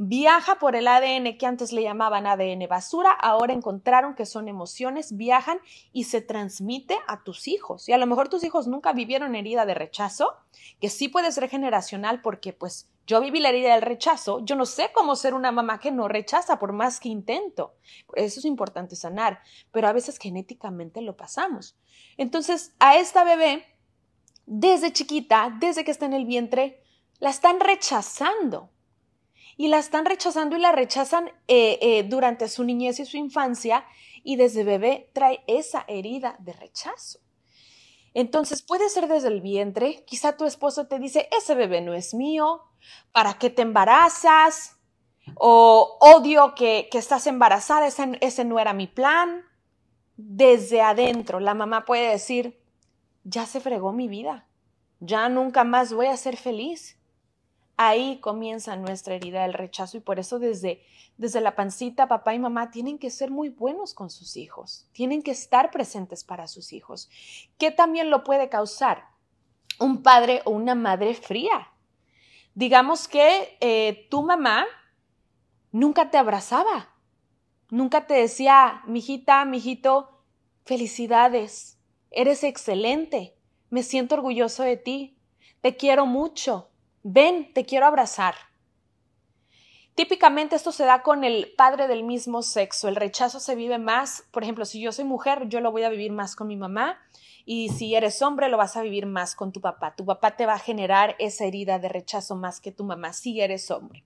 viaja 0.00 0.60
por 0.60 0.76
el 0.76 0.86
ADN 0.86 1.36
que 1.36 1.46
antes 1.46 1.72
le 1.72 1.82
llamaban 1.82 2.24
ADN 2.24 2.68
basura, 2.68 3.10
ahora 3.10 3.52
encontraron 3.52 4.14
que 4.14 4.26
son 4.26 4.46
emociones, 4.46 5.16
viajan 5.16 5.58
y 5.92 6.04
se 6.04 6.20
transmite 6.20 6.96
a 7.08 7.24
tus 7.24 7.48
hijos. 7.48 7.88
Y 7.88 7.92
a 7.92 7.98
lo 7.98 8.06
mejor 8.06 8.28
tus 8.28 8.44
hijos 8.44 8.68
nunca 8.68 8.92
vivieron 8.92 9.34
herida 9.34 9.66
de 9.66 9.74
rechazo, 9.74 10.36
que 10.80 10.88
sí 10.88 11.08
puede 11.08 11.32
ser 11.32 11.48
generacional 11.48 12.22
porque 12.22 12.52
pues 12.52 12.88
yo 13.08 13.20
viví 13.20 13.40
la 13.40 13.48
herida 13.48 13.74
del 13.74 13.82
rechazo, 13.82 14.38
yo 14.44 14.54
no 14.54 14.66
sé 14.66 14.92
cómo 14.94 15.16
ser 15.16 15.34
una 15.34 15.50
mamá 15.50 15.80
que 15.80 15.90
no 15.90 16.06
rechaza 16.06 16.60
por 16.60 16.72
más 16.72 17.00
que 17.00 17.08
intento. 17.08 17.74
Eso 18.14 18.38
es 18.38 18.46
importante 18.46 18.94
sanar, 18.94 19.40
pero 19.72 19.88
a 19.88 19.92
veces 19.92 20.18
genéticamente 20.18 21.02
lo 21.02 21.16
pasamos. 21.16 21.76
Entonces, 22.16 22.72
a 22.78 22.96
esta 22.96 23.24
bebé, 23.24 23.64
desde 24.46 24.92
chiquita, 24.92 25.56
desde 25.58 25.84
que 25.84 25.90
está 25.90 26.06
en 26.06 26.12
el 26.12 26.24
vientre, 26.24 26.84
la 27.18 27.30
están 27.30 27.58
rechazando 27.58 28.70
y 29.58 29.66
la 29.66 29.78
están 29.78 30.06
rechazando 30.06 30.56
y 30.56 30.60
la 30.60 30.72
rechazan 30.72 31.26
eh, 31.48 31.78
eh, 31.82 32.04
durante 32.04 32.48
su 32.48 32.62
niñez 32.62 33.00
y 33.00 33.04
su 33.04 33.16
infancia 33.16 33.84
y 34.22 34.36
desde 34.36 34.62
bebé 34.62 35.10
trae 35.12 35.42
esa 35.48 35.84
herida 35.88 36.36
de 36.38 36.52
rechazo. 36.52 37.18
Entonces 38.14 38.62
puede 38.62 38.88
ser 38.88 39.08
desde 39.08 39.28
el 39.28 39.40
vientre, 39.40 40.04
quizá 40.06 40.36
tu 40.36 40.46
esposo 40.46 40.86
te 40.86 41.00
dice, 41.00 41.28
ese 41.36 41.56
bebé 41.56 41.80
no 41.80 41.92
es 41.92 42.14
mío, 42.14 42.62
¿para 43.12 43.34
qué 43.34 43.50
te 43.50 43.62
embarazas? 43.62 44.76
O 45.34 45.98
odio 46.00 46.54
que, 46.54 46.88
estás 46.92 47.26
embarazada, 47.26 47.88
ese 47.88 48.44
no 48.44 48.60
era 48.60 48.72
mi 48.72 48.86
plan. 48.86 49.44
Desde 50.16 50.80
adentro, 50.80 51.38
la 51.38 51.54
mamá 51.54 51.84
puede 51.84 52.10
decir, 52.10 52.60
ya 53.24 53.44
se 53.44 53.60
fregó 53.60 53.92
mi 53.92 54.08
vida, 54.08 54.46
ya 55.00 55.28
nunca 55.28 55.64
más 55.64 55.92
voy 55.92 56.06
a 56.06 56.16
ser 56.16 56.36
feliz 56.36 56.97
Ahí 57.80 58.18
comienza 58.18 58.74
nuestra 58.74 59.14
herida 59.14 59.42
del 59.42 59.52
rechazo 59.52 59.96
y 59.96 60.00
por 60.00 60.18
eso 60.18 60.40
desde, 60.40 60.82
desde 61.16 61.40
la 61.40 61.54
pancita 61.54 62.08
papá 62.08 62.34
y 62.34 62.40
mamá 62.40 62.72
tienen 62.72 62.98
que 62.98 63.08
ser 63.08 63.30
muy 63.30 63.50
buenos 63.50 63.94
con 63.94 64.10
sus 64.10 64.36
hijos, 64.36 64.88
tienen 64.90 65.22
que 65.22 65.30
estar 65.30 65.70
presentes 65.70 66.24
para 66.24 66.48
sus 66.48 66.72
hijos. 66.72 67.08
¿Qué 67.56 67.70
también 67.70 68.10
lo 68.10 68.24
puede 68.24 68.48
causar? 68.48 69.04
Un 69.78 70.02
padre 70.02 70.42
o 70.44 70.50
una 70.50 70.74
madre 70.74 71.14
fría. 71.14 71.68
Digamos 72.52 73.06
que 73.06 73.56
eh, 73.60 74.08
tu 74.10 74.24
mamá 74.24 74.66
nunca 75.70 76.10
te 76.10 76.18
abrazaba, 76.18 76.96
nunca 77.70 78.08
te 78.08 78.14
decía, 78.14 78.82
mijita, 78.88 79.44
mijito, 79.44 80.24
felicidades, 80.64 81.78
eres 82.10 82.42
excelente, 82.42 83.36
me 83.70 83.84
siento 83.84 84.16
orgulloso 84.16 84.64
de 84.64 84.76
ti, 84.76 85.16
te 85.60 85.76
quiero 85.76 86.06
mucho, 86.06 86.70
ven, 87.10 87.52
te 87.54 87.64
quiero 87.64 87.86
abrazar. 87.86 88.34
Típicamente 89.94 90.54
esto 90.54 90.72
se 90.72 90.84
da 90.84 91.02
con 91.02 91.24
el 91.24 91.52
padre 91.56 91.88
del 91.88 92.04
mismo 92.04 92.42
sexo. 92.42 92.86
El 92.86 92.96
rechazo 92.96 93.40
se 93.40 93.54
vive 93.56 93.78
más, 93.78 94.24
por 94.30 94.42
ejemplo, 94.42 94.64
si 94.64 94.80
yo 94.80 94.92
soy 94.92 95.04
mujer, 95.04 95.48
yo 95.48 95.60
lo 95.60 95.72
voy 95.72 95.82
a 95.82 95.88
vivir 95.88 96.12
más 96.12 96.36
con 96.36 96.46
mi 96.46 96.56
mamá 96.56 96.98
y 97.44 97.70
si 97.70 97.94
eres 97.94 98.20
hombre, 98.20 98.48
lo 98.48 98.58
vas 98.58 98.76
a 98.76 98.82
vivir 98.82 99.06
más 99.06 99.34
con 99.34 99.52
tu 99.52 99.60
papá. 99.60 99.96
Tu 99.96 100.04
papá 100.04 100.36
te 100.36 100.44
va 100.44 100.52
a 100.52 100.58
generar 100.58 101.16
esa 101.18 101.46
herida 101.46 101.78
de 101.78 101.88
rechazo 101.88 102.36
más 102.36 102.60
que 102.60 102.72
tu 102.72 102.84
mamá 102.84 103.12
si 103.14 103.40
eres 103.40 103.70
hombre. 103.70 104.04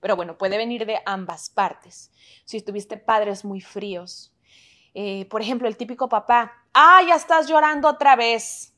Pero 0.00 0.16
bueno, 0.16 0.36
puede 0.36 0.58
venir 0.58 0.84
de 0.86 0.98
ambas 1.06 1.50
partes. 1.50 2.10
Si 2.44 2.60
tuviste 2.60 2.96
padres 2.96 3.44
muy 3.44 3.60
fríos, 3.60 4.34
eh, 4.92 5.24
por 5.26 5.40
ejemplo, 5.40 5.68
el 5.68 5.76
típico 5.76 6.08
papá, 6.08 6.52
ah, 6.74 7.00
ya 7.06 7.14
estás 7.14 7.48
llorando 7.48 7.88
otra 7.88 8.16
vez. 8.16 8.69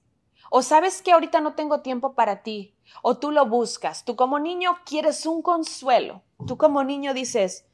O 0.55 0.61
sabes 0.61 1.01
que 1.01 1.13
ahorita 1.13 1.41
no 1.41 1.55
tengo 1.55 1.81
tiempo 1.81 2.13
para 2.13 2.43
ti 2.43 2.75
o 3.01 3.17
tú 3.17 3.31
lo 3.31 3.47
buscas. 3.47 4.05
Tú 4.05 4.17
como 4.17 4.39
niño 4.39 4.77
quieres 4.85 5.25
un 5.25 5.41
consuelo. 5.41 6.21
Tú 6.47 6.59
como 6.59 6.85
niño 6.85 7.15
dices, 7.15 7.65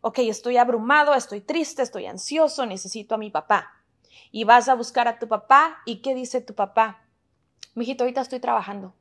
ok, 0.00 0.20
estoy 0.20 0.56
abrumado, 0.56 1.12
estoy 1.12 1.42
triste, 1.42 1.82
estoy 1.82 2.06
ansioso, 2.06 2.64
necesito 2.64 3.14
a 3.14 3.18
mi 3.18 3.30
papá. 3.30 3.84
Y 4.30 4.44
vas 4.44 4.70
a 4.70 4.74
buscar 4.74 5.08
a 5.08 5.18
tu 5.18 5.28
papá 5.28 5.82
y 5.84 6.00
¿qué 6.00 6.14
dice 6.14 6.40
tu 6.40 6.54
papá? 6.54 7.04
Mijito, 7.74 8.04
ahorita 8.04 8.22
estoy 8.22 8.40
trabajando. 8.40 8.94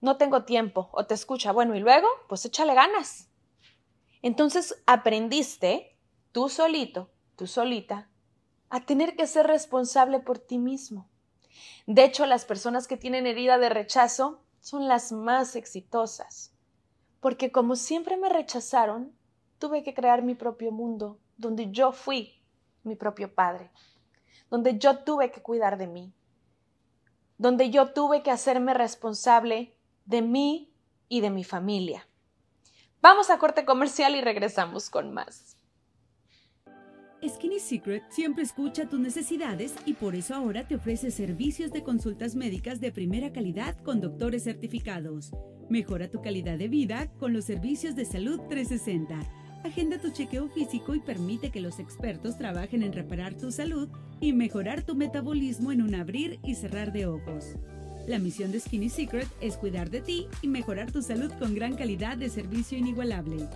No 0.00 0.16
tengo 0.16 0.44
tiempo. 0.44 0.88
O 0.92 1.04
te 1.04 1.12
escucha, 1.12 1.52
bueno, 1.52 1.74
y 1.74 1.80
luego, 1.80 2.08
pues 2.26 2.42
échale 2.46 2.72
ganas. 2.72 3.28
Entonces 4.22 4.82
aprendiste, 4.86 5.94
tú 6.32 6.48
solito, 6.48 7.10
tú 7.36 7.46
solita, 7.46 8.08
a 8.70 8.80
tener 8.86 9.14
que 9.14 9.26
ser 9.26 9.46
responsable 9.46 10.20
por 10.20 10.38
ti 10.38 10.56
mismo. 10.56 11.06
De 11.86 12.04
hecho, 12.04 12.26
las 12.26 12.44
personas 12.44 12.86
que 12.86 12.96
tienen 12.96 13.26
herida 13.26 13.58
de 13.58 13.68
rechazo 13.68 14.40
son 14.60 14.88
las 14.88 15.12
más 15.12 15.56
exitosas, 15.56 16.52
porque 17.20 17.52
como 17.52 17.76
siempre 17.76 18.16
me 18.16 18.28
rechazaron, 18.28 19.12
tuve 19.58 19.82
que 19.82 19.94
crear 19.94 20.22
mi 20.22 20.34
propio 20.34 20.72
mundo, 20.72 21.18
donde 21.36 21.70
yo 21.70 21.92
fui 21.92 22.42
mi 22.82 22.96
propio 22.96 23.34
padre, 23.34 23.70
donde 24.50 24.78
yo 24.78 24.98
tuve 24.98 25.30
que 25.30 25.42
cuidar 25.42 25.78
de 25.78 25.86
mí, 25.86 26.12
donde 27.38 27.70
yo 27.70 27.92
tuve 27.92 28.22
que 28.22 28.30
hacerme 28.30 28.74
responsable 28.74 29.76
de 30.04 30.22
mí 30.22 30.72
y 31.08 31.20
de 31.20 31.30
mi 31.30 31.44
familia. 31.44 32.06
Vamos 33.00 33.30
a 33.30 33.38
corte 33.38 33.64
comercial 33.64 34.16
y 34.16 34.20
regresamos 34.20 34.90
con 34.90 35.12
más. 35.12 35.56
Skinny 37.28 37.58
Secret 37.58 38.04
siempre 38.08 38.44
escucha 38.44 38.88
tus 38.88 39.00
necesidades 39.00 39.74
y 39.84 39.94
por 39.94 40.14
eso 40.14 40.34
ahora 40.34 40.66
te 40.66 40.76
ofrece 40.76 41.10
servicios 41.10 41.72
de 41.72 41.82
consultas 41.82 42.36
médicas 42.36 42.80
de 42.80 42.92
primera 42.92 43.32
calidad 43.32 43.76
con 43.82 44.00
doctores 44.00 44.44
certificados. 44.44 45.32
Mejora 45.68 46.08
tu 46.08 46.22
calidad 46.22 46.58
de 46.58 46.68
vida 46.68 47.10
con 47.18 47.32
los 47.32 47.44
servicios 47.44 47.96
de 47.96 48.04
salud 48.04 48.40
360. 48.48 49.18
Agenda 49.64 49.98
tu 49.98 50.10
chequeo 50.10 50.48
físico 50.48 50.94
y 50.94 51.00
permite 51.00 51.50
que 51.50 51.60
los 51.60 51.80
expertos 51.80 52.38
trabajen 52.38 52.82
en 52.82 52.92
reparar 52.92 53.34
tu 53.34 53.50
salud 53.50 53.88
y 54.20 54.32
mejorar 54.32 54.82
tu 54.82 54.94
metabolismo 54.94 55.72
en 55.72 55.82
un 55.82 55.94
abrir 55.94 56.38
y 56.44 56.54
cerrar 56.54 56.92
de 56.92 57.06
ojos. 57.06 57.56
La 58.06 58.20
misión 58.20 58.52
de 58.52 58.60
Skinny 58.60 58.88
Secret 58.88 59.26
es 59.40 59.56
cuidar 59.56 59.90
de 59.90 60.00
ti 60.00 60.28
y 60.42 60.46
mejorar 60.46 60.92
tu 60.92 61.02
salud 61.02 61.32
con 61.40 61.56
gran 61.56 61.74
calidad 61.74 62.16
de 62.16 62.30
servicio 62.30 62.78
inigualable. 62.78 63.48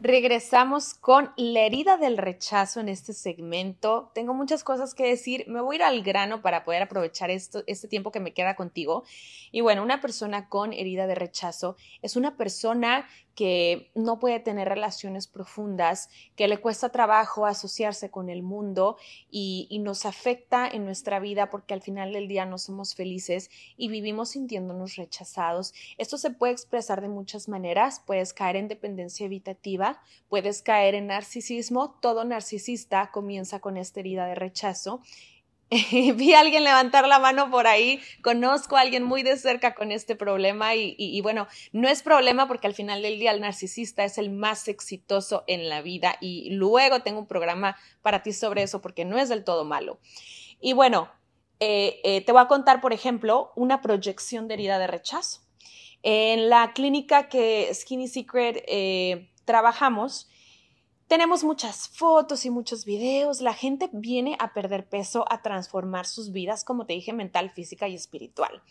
Regresamos 0.00 0.94
con 0.94 1.32
la 1.36 1.60
herida 1.60 1.96
del 1.96 2.16
rechazo 2.16 2.80
en 2.80 2.88
este 2.88 3.12
segmento. 3.12 4.10
Tengo 4.14 4.32
muchas 4.32 4.64
cosas 4.64 4.94
que 4.94 5.08
decir. 5.08 5.44
Me 5.48 5.60
voy 5.60 5.74
a 5.74 5.78
ir 5.78 5.82
al 5.82 6.02
grano 6.02 6.40
para 6.40 6.64
poder 6.64 6.82
aprovechar 6.82 7.30
este 7.30 7.88
tiempo 7.88 8.10
que 8.10 8.20
me 8.20 8.32
queda 8.32 8.56
contigo. 8.56 9.04
Y 9.50 9.60
bueno, 9.60 9.82
una 9.82 10.00
persona 10.00 10.48
con 10.48 10.72
herida 10.72 11.06
de 11.06 11.14
rechazo 11.14 11.76
es 12.00 12.16
una 12.16 12.36
persona 12.36 13.06
que 13.38 13.92
no 13.94 14.18
puede 14.18 14.40
tener 14.40 14.68
relaciones 14.68 15.28
profundas, 15.28 16.10
que 16.34 16.48
le 16.48 16.58
cuesta 16.58 16.88
trabajo 16.88 17.46
asociarse 17.46 18.10
con 18.10 18.30
el 18.30 18.42
mundo 18.42 18.96
y, 19.30 19.68
nos 19.78 20.06
afecta 20.06 20.66
en 20.66 20.84
nuestra 20.84 21.20
vida 21.20 21.48
porque 21.48 21.72
al 21.72 21.80
final 21.80 22.12
del 22.12 22.26
día 22.26 22.46
no 22.46 22.58
somos 22.58 22.96
felices 22.96 23.48
y 23.76 23.86
vivimos 23.90 24.30
sintiéndonos 24.30 24.96
rechazados. 24.96 25.72
Esto 25.98 26.18
se 26.18 26.30
puede 26.30 26.52
expresar 26.52 27.00
de 27.00 27.08
muchas 27.08 27.48
maneras. 27.48 28.02
Puedes 28.04 28.32
caer 28.32 28.56
en 28.56 28.66
dependencia 28.66 29.26
evitativa, 29.26 30.02
puedes 30.28 30.60
caer 30.60 30.96
en 30.96 31.06
narcisismo. 31.06 31.96
Todo 32.00 32.24
narcisista 32.24 33.12
comienza 33.12 33.60
con 33.60 33.76
esta 33.76 34.00
herida 34.00 34.26
de 34.26 34.34
rechazo 34.34 35.00
vi 36.14 36.32
a 36.32 36.40
alguien 36.40 36.64
levantar 36.64 37.06
la 37.06 37.18
mano 37.18 37.50
por 37.50 37.66
ahí, 37.66 38.00
conozco 38.22 38.76
a 38.76 38.80
alguien 38.80 39.04
muy 39.04 39.22
de 39.22 39.36
cerca 39.36 39.74
con 39.74 39.92
este 39.92 40.16
problema 40.16 40.74
y, 40.74 41.20
bueno, 41.20 41.46
no 41.72 41.88
es 41.88 42.02
problema 42.02 42.48
porque 42.48 42.66
al 42.66 42.74
final 42.74 43.02
del 43.02 43.18
día 43.18 43.32
el 43.32 43.40
narcisista 43.40 44.04
es 44.04 44.16
el 44.16 44.30
más 44.30 44.66
exitoso 44.68 45.44
en 45.46 45.68
la 45.68 45.82
vida 45.82 46.16
y 46.20 46.50
luego 46.50 47.00
tengo 47.00 47.20
un 47.20 47.26
programa 47.26 47.76
para 48.00 48.22
ti 48.22 48.32
sobre 48.32 48.62
eso 48.62 48.80
porque 48.80 49.04
no 49.04 49.18
es 49.18 49.28
del 49.28 49.44
todo 49.44 49.66
malo. 49.66 49.98
Y 50.58 50.72
bueno, 50.72 51.10
eh, 51.60 52.00
eh, 52.02 52.22
te 52.22 52.32
voy 52.32 52.40
a 52.40 52.48
contar, 52.48 52.80
por 52.80 52.94
ejemplo, 52.94 53.52
una 53.54 53.82
proyección 53.82 54.48
de 54.48 54.54
herida 54.54 54.78
de 54.78 54.86
rechazo. 54.86 55.42
En 56.02 56.48
la 56.48 56.72
clínica 56.72 57.28
que 57.28 57.68
Skinny 57.74 58.08
Secret 58.08 58.64
eh, 58.68 59.30
trabajamos, 59.44 60.30
tenemos 61.08 61.42
muchas 61.42 61.88
fotos 61.88 62.44
y 62.44 62.50
muchos 62.50 62.84
videos. 62.84 63.40
La 63.40 63.54
gente 63.54 63.88
viene 63.92 64.36
a 64.38 64.52
perder 64.52 64.86
peso, 64.86 65.24
a 65.30 65.40
transformar 65.40 66.06
sus 66.06 66.32
vidas, 66.32 66.64
como 66.64 66.84
te 66.84 66.92
dije, 66.92 67.14
mental, 67.14 67.50
física 67.50 67.88
y 67.88 67.94
espiritual. 67.94 68.62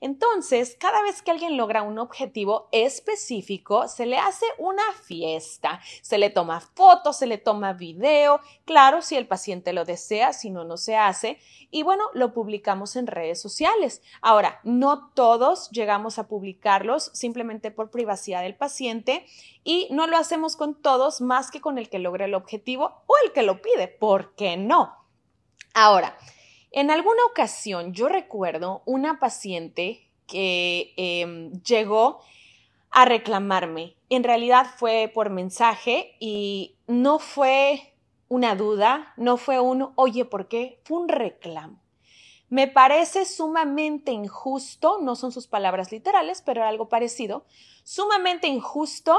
Entonces, 0.00 0.76
cada 0.78 1.02
vez 1.02 1.20
que 1.20 1.30
alguien 1.30 1.58
logra 1.58 1.82
un 1.82 1.98
objetivo 1.98 2.68
específico, 2.72 3.86
se 3.86 4.06
le 4.06 4.16
hace 4.16 4.46
una 4.56 4.82
fiesta, 5.02 5.80
se 6.00 6.16
le 6.16 6.30
toma 6.30 6.60
fotos, 6.60 7.18
se 7.18 7.26
le 7.26 7.36
toma 7.36 7.74
video, 7.74 8.40
claro, 8.64 9.02
si 9.02 9.16
el 9.16 9.26
paciente 9.26 9.74
lo 9.74 9.84
desea, 9.84 10.32
si 10.32 10.48
no, 10.48 10.64
no 10.64 10.78
se 10.78 10.96
hace, 10.96 11.38
y 11.70 11.82
bueno, 11.82 12.04
lo 12.14 12.32
publicamos 12.32 12.96
en 12.96 13.08
redes 13.08 13.42
sociales. 13.42 14.00
Ahora, 14.22 14.60
no 14.64 15.10
todos 15.10 15.68
llegamos 15.70 16.18
a 16.18 16.28
publicarlos 16.28 17.10
simplemente 17.12 17.70
por 17.70 17.90
privacidad 17.90 18.42
del 18.42 18.56
paciente 18.56 19.26
y 19.64 19.88
no 19.90 20.06
lo 20.06 20.16
hacemos 20.16 20.56
con 20.56 20.80
todos 20.80 21.20
más 21.20 21.50
que 21.50 21.60
con 21.60 21.78
el 21.78 21.88
que 21.88 21.98
logra 21.98 22.24
el 22.24 22.34
objetivo 22.34 23.02
o 23.06 23.14
el 23.24 23.32
que 23.32 23.42
lo 23.42 23.60
pide, 23.60 23.88
¿por 23.88 24.34
qué 24.34 24.56
no? 24.56 24.94
Ahora, 25.74 26.16
en 26.70 26.90
alguna 26.90 27.24
ocasión 27.30 27.92
yo 27.92 28.08
recuerdo 28.08 28.82
una 28.86 29.18
paciente 29.18 30.08
que 30.26 30.94
em, 30.96 31.52
llegó 31.62 32.20
a 32.90 33.04
reclamarme. 33.04 33.96
En 34.08 34.24
realidad 34.24 34.66
fue 34.76 35.10
por 35.12 35.30
mensaje 35.30 36.16
y 36.20 36.76
no 36.86 37.18
fue 37.18 37.94
una 38.28 38.54
duda, 38.54 39.12
no 39.16 39.36
fue 39.36 39.60
un, 39.60 39.92
oye, 39.96 40.24
¿por 40.24 40.48
qué? 40.48 40.80
Fue 40.84 40.98
un 40.98 41.08
reclamo. 41.08 41.80
Me 42.48 42.66
parece 42.66 43.26
sumamente 43.26 44.10
injusto, 44.10 44.98
no 45.00 45.14
son 45.14 45.30
sus 45.30 45.46
palabras 45.46 45.92
literales, 45.92 46.42
pero 46.42 46.64
algo 46.64 46.88
parecido, 46.88 47.44
sumamente 47.84 48.48
injusto 48.48 49.16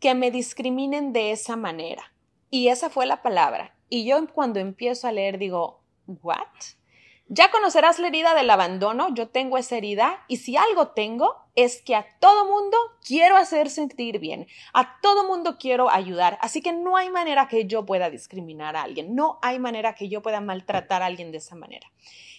que 0.00 0.14
me 0.14 0.30
discriminen 0.30 1.12
de 1.12 1.32
esa 1.32 1.56
manera. 1.56 2.12
Y 2.50 2.68
esa 2.68 2.90
fue 2.90 3.06
la 3.06 3.22
palabra. 3.22 3.74
Y 3.88 4.04
yo 4.04 4.26
cuando 4.32 4.60
empiezo 4.60 5.08
a 5.08 5.12
leer 5.12 5.38
digo, 5.38 5.80
¿what? 6.06 6.46
Ya 7.30 7.50
conocerás 7.50 7.98
la 7.98 8.08
herida 8.08 8.34
del 8.34 8.48
abandono, 8.48 9.14
yo 9.14 9.28
tengo 9.28 9.58
esa 9.58 9.76
herida 9.76 10.24
y 10.28 10.38
si 10.38 10.56
algo 10.56 10.88
tengo 10.88 11.36
es 11.54 11.82
que 11.82 11.94
a 11.94 12.06
todo 12.20 12.46
mundo 12.46 12.78
quiero 13.06 13.36
hacer 13.36 13.68
sentir 13.68 14.18
bien, 14.18 14.46
a 14.72 14.98
todo 15.02 15.24
mundo 15.24 15.58
quiero 15.58 15.90
ayudar, 15.90 16.38
así 16.40 16.62
que 16.62 16.72
no 16.72 16.96
hay 16.96 17.10
manera 17.10 17.46
que 17.46 17.66
yo 17.66 17.84
pueda 17.84 18.08
discriminar 18.08 18.76
a 18.76 18.82
alguien, 18.82 19.14
no 19.14 19.38
hay 19.42 19.58
manera 19.58 19.94
que 19.94 20.08
yo 20.08 20.22
pueda 20.22 20.40
maltratar 20.40 21.02
a 21.02 21.06
alguien 21.06 21.30
de 21.30 21.38
esa 21.38 21.54
manera. 21.54 21.92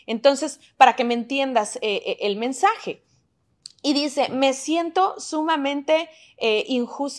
Entonces, 0.08 0.60
para 0.76 0.95
que 0.95 1.04
me 1.04 1.13
entiendas 1.13 1.76
eh, 1.84 2.02
eh, 2.04 2.17
el 2.22 2.36
mensaje, 2.36 3.04
y 3.82 3.94
dice, 3.94 4.30
me 4.30 4.54
siento 4.54 5.15
sumamente 5.20 6.10
eh, 6.38 6.65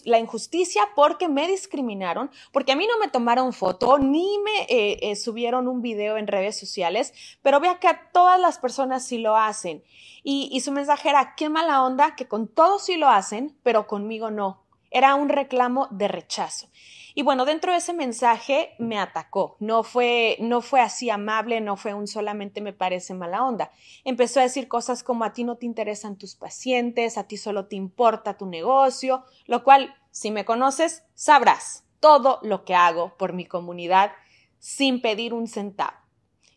la 0.05 0.19
injusticia 0.19 0.83
porque 0.95 1.29
me 1.29 1.47
discriminaron, 1.47 2.31
porque 2.53 2.73
a 2.73 2.77
mí 2.77 2.87
no 2.87 2.99
me 2.99 3.09
tomaron 3.09 3.53
foto 3.53 3.99
ni 3.99 4.39
me 4.39 4.63
eh, 4.69 5.11
eh, 5.11 5.17
subieron 5.17 5.69
un 5.69 5.81
video 5.81 6.19
en 6.19 6.27
redes 6.27 6.59
sociales, 6.59 7.15
pero 7.43 7.61
vea 7.61 7.79
que 7.79 7.89
a 7.89 8.11
todas 8.13 8.39
las 8.39 8.59
personas 8.59 9.07
sí 9.07 9.19
lo 9.19 9.37
hacen. 9.37 9.83
Y, 10.23 10.61
su 10.61 10.71
mensaje 10.71 11.09
era, 11.09 11.35
qué 11.35 11.49
mala 11.49 11.83
onda 11.83 12.15
que 12.15 12.29
con 12.29 12.47
todos 12.47 12.85
sí 12.85 12.97
lo 12.97 13.09
hacen, 13.09 13.57
pero 13.63 13.87
conmigo 13.87 14.31
no. 14.31 14.63
Era 14.91 15.15
un 15.15 15.31
reclamo 15.31 15.89
de 15.91 16.09
rechazo. 16.09 16.69
Y 17.15 17.23
bueno, 17.23 17.45
dentro 17.45 17.73
de 17.73 17.79
ese 17.79 17.93
mensaje 17.93 18.75
me 18.79 18.99
atacó. 18.99 19.57
No 19.61 19.83
fue, 19.83 20.37
no 20.41 20.61
fue 20.61 20.81
así 20.81 21.11
amable, 21.11 21.61
no 21.61 21.77
fue 21.77 21.95
un 21.95 22.07
solamente 22.07 22.61
me 22.61 22.73
parece 22.73 23.15
mala 23.15 23.45
onda. 23.45 23.71
Empezó 24.05 24.41
a 24.41 24.45
decir 24.45 24.69
cosas 24.69 25.03
como 25.03 25.25
a 25.25 25.33
ti 25.33 25.45
no 25.45 25.57
te 25.57 25.67
interesan 25.67 26.17
tus 26.17 26.35
pacientes, 26.35 27.19
a 27.19 27.25
ti 27.25 27.37
solo 27.37 27.67
te 27.67 27.77
importa 27.77 28.37
tu 28.37 28.47
negocio, 28.47 29.25
lo 29.47 29.65
cual, 29.65 29.95
si 30.11 30.31
me 30.31 30.45
conoces, 30.45 31.05
sabrás 31.15 31.85
todo 32.01 32.41
lo 32.43 32.65
que 32.65 32.75
hago 32.75 33.17
por 33.17 33.33
mi 33.33 33.47
comunidad 33.47 34.13
sin 34.59 35.01
pedir 35.01 35.35
un 35.35 35.47
centavo. 35.47 35.97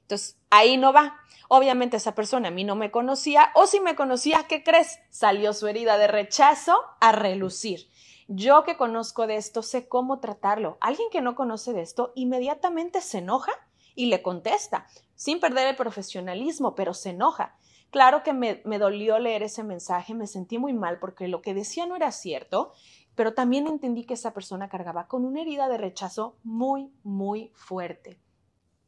Entonces, 0.02 0.38
ahí 0.50 0.78
no 0.78 0.94
va. 0.94 1.18
Obviamente 1.50 1.98
esa 1.98 2.16
persona 2.16 2.48
a 2.48 2.52
mí 2.52 2.64
no 2.64 2.76
me 2.76 2.92
conocía 2.92 3.52
o 3.56 3.68
si 3.68 3.80
me 3.80 3.96
conocía, 3.96 4.46
¿qué 4.48 4.64
crees? 4.64 5.00
Salió 5.10 5.54
su 5.54 5.68
herida 5.68 5.98
de 5.98 6.08
rechazo 6.08 6.78
a 7.00 7.12
relucir. 7.12 7.88
Yo 8.28 8.64
que 8.64 8.78
conozco 8.78 9.28
de 9.28 9.36
esto 9.36 9.62
sé 9.62 9.88
cómo 9.88 10.20
tratarlo. 10.20 10.78
Alguien 10.80 11.10
que 11.12 11.22
no 11.22 11.36
conoce 11.36 11.74
de 11.74 11.82
esto 11.82 12.12
inmediatamente 12.16 13.02
se 13.02 13.20
enoja 13.20 13.52
y 13.96 14.08
le 14.08 14.22
contesta, 14.22 14.88
sin 15.16 15.40
perder 15.40 15.68
el 15.68 15.76
profesionalismo, 15.76 16.76
pero 16.76 16.94
se 16.94 17.12
enoja. 17.12 17.56
Claro 17.92 18.24
que 18.24 18.34
me, 18.34 18.80
dolió 18.80 19.20
leer 19.20 19.44
ese 19.44 19.64
mensaje, 19.64 20.16
me 20.16 20.26
sentí 20.26 20.58
muy 20.58 20.74
mal 20.74 20.98
porque 21.00 21.28
lo 21.28 21.42
que 21.42 21.54
decía 21.54 21.86
no 21.86 21.96
era 21.96 22.12
cierto, 22.12 22.72
pero 23.14 23.36
también 23.36 23.68
entendí 23.68 24.06
que 24.06 24.16
esa 24.16 24.34
persona 24.34 24.68
cargaba 24.68 25.08
con 25.08 25.26
una 25.26 25.42
herida 25.42 25.70
de 25.70 25.78
rechazo 25.78 26.36
muy, 26.44 26.92
muy 27.04 27.52
fuerte. 27.54 28.20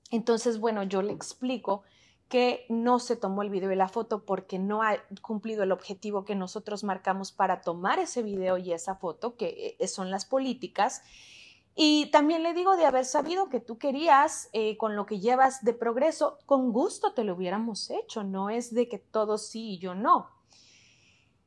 Entonces, 0.10 0.60
bueno, 0.60 0.82
yo 0.82 1.04
le 1.04 1.14
explico 1.14 1.84
que 2.28 2.66
no 2.70 3.00
se 3.00 3.16
tomó 3.16 3.44
el 3.44 3.50
video 3.50 3.72
y 3.72 3.76
la 3.76 3.88
foto 3.88 4.26
porque 4.26 4.58
no 4.58 4.82
ha 4.82 4.98
cumplido 5.22 5.64
el 5.64 5.72
objetivo 5.72 6.26
que 6.26 6.36
nosotros 6.36 6.84
marcamos 6.84 7.32
para 7.32 7.62
tomar 7.62 8.00
ese 8.00 8.24
video 8.24 8.58
y 8.58 8.74
esa 8.74 8.96
foto, 8.96 9.36
que 9.36 9.78
eh, 9.80 9.88
son 9.88 10.10
las 10.10 10.26
políticas. 10.26 11.04
Y 11.76 12.08
también 12.08 12.42
le 12.42 12.54
digo 12.54 12.78
de 12.78 12.86
haber 12.86 13.06
sabido 13.06 13.50
que 13.50 13.60
tú 13.60 13.78
querías, 13.78 14.50
eh, 14.54 14.78
con 14.78 14.96
lo 14.96 15.06
que 15.06 15.20
llevas 15.20 15.64
de 15.64 15.74
progreso, 15.74 16.40
con 16.46 16.72
gusto 16.72 17.14
te 17.14 17.24
lo 17.24 17.36
hubiéramos 17.36 17.90
hecho, 17.92 18.24
no 18.24 18.50
es 18.50 18.74
de 18.74 18.88
que 18.88 18.98
todo 18.98 19.38
sí 19.38 19.74
y 19.74 19.80
yo 19.80 19.94
no. 19.94 20.32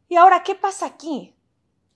Y 0.08 0.16
ahora, 0.16 0.42
¿qué 0.42 0.54
pasa 0.54 0.86
aquí? 0.86 1.34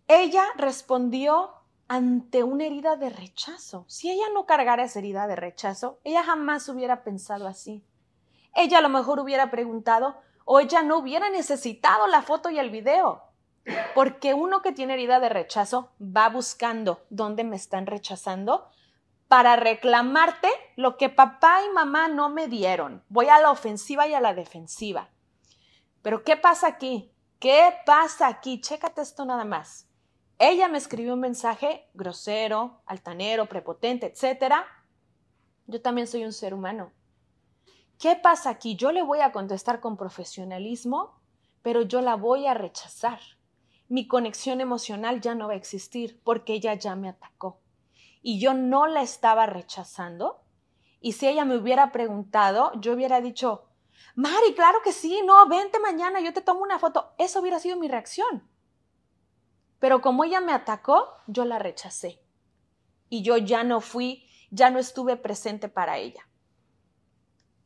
Ella 0.08 0.44
respondió 0.56 1.50
ante 1.88 2.42
una 2.42 2.64
herida 2.64 2.96
de 2.96 3.10
rechazo. 3.10 3.84
Si 3.86 4.10
ella 4.10 4.24
no 4.34 4.44
cargara 4.44 4.84
esa 4.84 4.98
herida 4.98 5.26
de 5.26 5.36
rechazo, 5.36 6.00
ella 6.04 6.24
jamás 6.24 6.68
hubiera 6.68 7.04
pensado 7.04 7.46
así 7.46 7.84
ella 8.54 8.78
a 8.78 8.82
lo 8.82 8.88
mejor 8.88 9.20
hubiera 9.20 9.50
preguntado 9.50 10.16
o 10.44 10.60
ella 10.60 10.82
no 10.82 10.98
hubiera 10.98 11.30
necesitado 11.30 12.06
la 12.06 12.22
foto 12.22 12.50
y 12.50 12.58
el 12.58 12.70
video. 12.70 13.22
Porque 13.94 14.34
uno 14.34 14.60
que 14.60 14.72
tiene 14.72 14.94
herida 14.94 15.20
de 15.20 15.28
rechazo 15.28 15.92
va 16.00 16.28
buscando 16.28 17.04
dónde 17.10 17.44
me 17.44 17.56
están 17.56 17.86
rechazando 17.86 18.68
para 19.28 19.56
reclamarte 19.56 20.48
lo 20.76 20.96
que 20.96 21.08
papá 21.08 21.60
y 21.64 21.72
mamá 21.72 22.08
no 22.08 22.28
me 22.28 22.48
dieron. 22.48 23.02
Voy 23.08 23.28
a 23.28 23.40
la 23.40 23.50
ofensiva 23.50 24.06
y 24.06 24.14
a 24.14 24.20
la 24.20 24.34
defensiva. 24.34 25.08
Pero 26.02 26.24
¿qué 26.24 26.36
pasa 26.36 26.66
aquí? 26.66 27.12
¿Qué 27.38 27.72
pasa 27.86 28.26
aquí? 28.26 28.60
Chécate 28.60 29.00
esto 29.00 29.24
nada 29.24 29.44
más. 29.44 29.88
Ella 30.38 30.68
me 30.68 30.78
escribió 30.78 31.14
un 31.14 31.20
mensaje 31.20 31.88
grosero, 31.94 32.82
altanero, 32.84 33.46
prepotente, 33.46 34.06
etc. 34.06 34.54
Yo 35.66 35.80
también 35.80 36.08
soy 36.08 36.24
un 36.24 36.32
ser 36.32 36.52
humano 36.52 36.92
¿Qué 38.02 38.16
pasa 38.16 38.50
aquí? 38.50 38.74
Yo 38.74 38.90
le 38.90 39.04
voy 39.04 39.20
a 39.20 39.30
contestar 39.30 39.78
con 39.78 39.96
profesionalismo, 39.96 41.20
pero 41.62 41.82
yo 41.82 42.00
la 42.00 42.16
voy 42.16 42.48
a 42.48 42.52
rechazar. 42.52 43.20
Mi 43.88 44.08
conexión 44.08 44.60
emocional 44.60 45.20
ya 45.20 45.36
no 45.36 45.46
va 45.46 45.52
a 45.52 45.56
existir 45.56 46.20
porque 46.24 46.54
ella 46.54 46.74
ya 46.74 46.96
me 46.96 47.08
atacó. 47.08 47.60
Y 48.20 48.40
yo 48.40 48.54
no 48.54 48.88
la 48.88 49.02
estaba 49.02 49.46
rechazando. 49.46 50.42
Y 51.00 51.12
si 51.12 51.28
ella 51.28 51.44
me 51.44 51.56
hubiera 51.56 51.92
preguntado, 51.92 52.72
yo 52.80 52.94
hubiera 52.94 53.20
dicho, 53.20 53.68
Mari, 54.16 54.52
claro 54.56 54.80
que 54.82 54.90
sí, 54.90 55.22
no, 55.24 55.46
vente 55.46 55.78
mañana, 55.78 56.20
yo 56.20 56.32
te 56.32 56.40
tomo 56.40 56.62
una 56.62 56.80
foto. 56.80 57.12
Eso 57.18 57.38
hubiera 57.38 57.60
sido 57.60 57.76
mi 57.76 57.86
reacción. 57.86 58.48
Pero 59.78 60.00
como 60.00 60.24
ella 60.24 60.40
me 60.40 60.50
atacó, 60.50 61.06
yo 61.28 61.44
la 61.44 61.60
rechacé. 61.60 62.20
Y 63.08 63.22
yo 63.22 63.36
ya 63.36 63.62
no 63.62 63.80
fui, 63.80 64.28
ya 64.50 64.70
no 64.70 64.80
estuve 64.80 65.16
presente 65.16 65.68
para 65.68 65.98
ella 65.98 66.26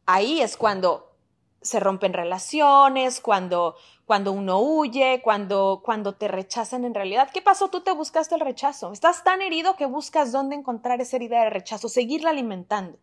ahí 0.07 0.41
es 0.41 0.57
cuando 0.57 1.13
se 1.61 1.81
rompen 1.81 2.13
relaciones, 2.13 3.21
cuando, 3.21 3.77
cuando 4.05 4.33
uno 4.33 4.61
huye, 4.61 5.21
cuando, 5.23 5.83
cuando 5.85 6.15
te 6.15 6.29
rechazan 6.29 6.85
en 6.85 6.95
realidad. 6.95 7.29
¿Qué 7.33 7.43
pasó? 7.43 7.69
Tú 7.69 7.81
te 7.81 7.91
buscaste 7.91 8.37
el 8.37 8.41
rechazo. 8.41 8.93
Estás 8.93 9.25
tan 9.25 9.43
herido 9.43 9.77
que 9.77 9.87
buscas 9.87 10.31
dónde 10.31 10.55
encontrar 10.55 11.01
esa 11.01 11.17
herida 11.17 11.43
de 11.43 11.51
rechazo, 11.51 11.89
seguirla 11.89 12.31
alimentando. 12.31 12.99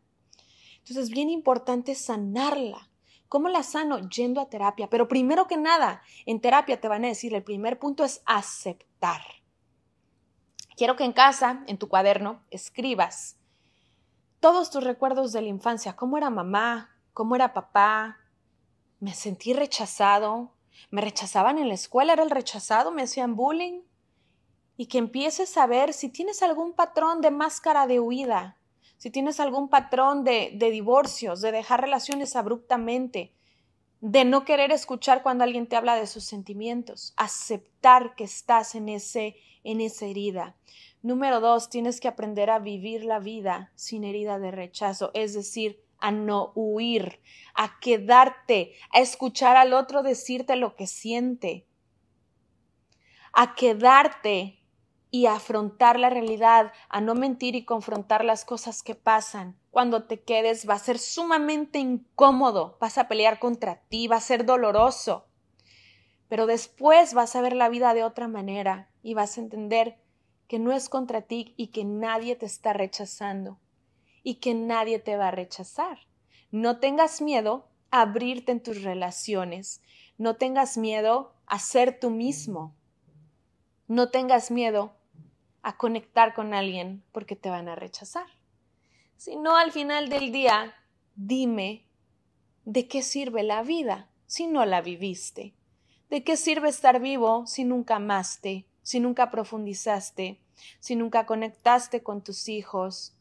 Entonces 0.78 1.06
es 1.06 1.10
bien 1.10 1.30
importante 1.30 1.94
sanarla. 1.94 2.89
¿Cómo 3.28 3.50
la 3.50 3.63
sano? 3.63 4.00
Yendo 4.10 4.39
a 4.39 4.50
terapia. 4.50 4.89
Pero 4.89 5.08
primero 5.08 5.48
que 5.48 5.58
nada, 5.58 6.02
en 6.26 6.39
terapia 6.39 6.80
te 6.80 6.88
van 6.88 7.04
a 7.04 7.10
decir, 7.10 7.34
el 7.34 7.44
primer 7.44 7.80
punto 7.80 8.06
es 8.06 8.22
aceptar. 8.26 9.22
Quiero 10.78 10.96
que 10.96 11.04
en 11.04 11.13
casa, 11.13 11.63
en 11.68 11.78
tu 11.78 11.89
cuaderno, 11.89 12.44
escribas 12.50 13.38
todos 14.39 14.70
tus 14.70 14.84
recuerdos 14.84 15.32
de 15.32 15.42
la 15.42 15.48
infancia, 15.48 15.96
cómo 15.96 16.18
era 16.18 16.30
mamá, 16.30 16.92
cómo 17.13 17.36
era 17.36 17.54
papá, 17.54 18.17
me 18.99 19.13
sentí 19.13 19.54
rechazado, 19.54 20.52
me 20.89 21.02
rechazaban 21.02 21.58
en 21.58 21.67
la 21.67 21.73
escuela, 21.73 22.13
era 22.13 22.23
el 22.23 22.30
rechazado, 22.30 22.91
me 22.91 23.04
hacían 23.04 23.36
bullying. 23.36 23.82
Y 24.76 24.88
que 24.88 24.97
empieces 24.97 25.56
a 25.58 25.67
ver 25.67 25.93
si 25.93 26.10
tienes 26.10 26.41
algún 26.41 26.73
patrón 26.73 27.21
de 27.21 27.30
máscara 27.30 27.86
de 27.86 27.99
huida, 27.99 28.58
si 28.97 29.12
tienes 29.12 29.39
algún 29.39 29.69
patrón 29.69 30.23
de, 30.23 30.52
de 30.56 30.71
divorcios, 30.71 31.41
de 31.41 31.52
dejar 31.52 31.82
relaciones 31.82 32.36
abruptamente, 32.36 33.34
de 33.99 34.26
no 34.26 34.45
querer 34.45 34.71
escuchar 34.71 35.21
cuando 35.21 35.43
alguien 35.43 35.67
te 35.67 35.76
habla 35.76 35.95
de 35.95 36.08
sus 36.08 36.23
sentimientos, 36.23 37.13
aceptar 37.17 38.15
que 38.15 38.23
estás 38.23 38.76
en, 38.76 38.89
ese, 38.89 39.36
en 39.63 39.80
esa 39.80 40.06
herida. 40.06 40.56
Número 41.02 41.39
dos, 41.39 41.69
tienes 41.69 41.99
que 41.99 42.08
aprender 42.08 42.49
a 42.49 42.60
vivir 42.60 43.04
la 43.04 43.19
vida 43.19 43.71
sin 43.76 44.06
herida 44.06 44.39
de 44.39 44.52
rechazo, 44.52 45.12
es 45.13 45.34
decir, 45.34 45.83
a 46.04 46.12
no 46.12 46.52
huir, 46.54 47.22
a 47.56 47.80
quedarte, 47.80 48.74
a 48.92 49.00
escuchar 49.00 49.56
al 49.56 49.74
otro 49.74 50.04
decirte 50.04 50.58
lo 50.58 50.76
que 50.76 50.86
siente, 50.86 51.66
a 53.32 53.56
quedarte 53.56 54.60
y 55.12 55.28
a 55.28 55.36
afrontar 55.36 55.98
la 55.98 56.10
realidad, 56.10 56.74
a 56.89 57.00
no 57.00 57.16
mentir 57.16 57.56
y 57.56 57.63
confrontar 57.63 58.26
las 58.26 58.44
cosas 58.44 58.84
que 58.84 58.96
pasan. 58.96 59.58
Cuando 59.72 60.04
te 60.04 60.22
quedes 60.22 60.68
va 60.68 60.74
a 60.74 60.80
ser 60.80 61.00
sumamente 61.00 61.80
incómodo, 61.80 62.78
vas 62.82 62.98
a 62.98 63.08
pelear 63.08 63.39
contra 63.39 63.80
ti, 63.88 64.10
va 64.10 64.18
a 64.18 64.20
ser 64.20 64.46
doloroso. 64.46 65.26
Pero 66.28 66.48
después 66.48 67.13
vas 67.13 67.34
a 67.38 67.42
ver 67.42 67.56
la 67.56 67.70
vida 67.70 67.94
de 67.94 68.04
otra 68.04 68.28
manera 68.28 68.89
y 69.04 69.13
vas 69.13 69.38
a 69.38 69.42
entender 69.42 69.98
que 70.50 70.60
no 70.60 70.74
es 70.74 70.89
contra 70.89 71.22
ti 71.22 71.54
y 71.56 71.68
que 71.68 71.86
nadie 71.86 72.36
te 72.36 72.46
está 72.46 72.74
rechazando 72.74 73.58
y 74.23 74.36
que 74.36 74.53
nadie 74.53 74.99
te 74.99 75.17
va 75.17 75.27
a 75.27 75.31
rechazar. 75.31 75.99
No 76.51 76.79
tengas 76.79 77.21
miedo 77.21 77.67
a 77.91 78.01
abrirte 78.01 78.51
en 78.51 78.63
tus 78.63 78.81
relaciones, 78.81 79.81
no 80.17 80.38
tengas 80.38 80.77
miedo 80.77 81.33
a 81.45 81.59
ser 81.59 81.99
tú 81.99 82.09
mismo, 82.09 82.73
no 83.88 84.09
tengas 84.09 84.49
miedo 84.49 84.93
a 85.62 85.77
conectar 85.77 86.33
con 86.33 86.53
alguien 86.53 87.03
porque 87.12 87.36
te 87.36 87.49
van 87.49 87.67
a 87.67 87.75
rechazar. 87.75 88.27
Si 89.17 89.36
no, 89.36 89.55
al 89.55 89.71
final 89.71 90.09
del 90.09 90.31
día, 90.31 90.75
dime 91.15 91.86
de 92.65 92.88
qué 92.88 93.01
sirve 93.01 93.43
la 93.43 93.63
vida 93.63 94.09
si 94.25 94.47
no 94.47 94.65
la 94.65 94.81
viviste. 94.81 95.53
¿De 96.09 96.23
qué 96.23 96.38
sirve 96.38 96.69
estar 96.69 96.99
vivo 96.99 97.47
si 97.47 97.63
nunca 97.63 97.95
amaste, 97.95 98.65
si 98.81 98.99
nunca 98.99 99.31
profundizaste, 99.31 100.39
si 100.79 100.95
nunca 100.95 101.25
conectaste 101.25 102.03
con 102.03 102.23
tus 102.23 102.49
hijos? 102.49 103.15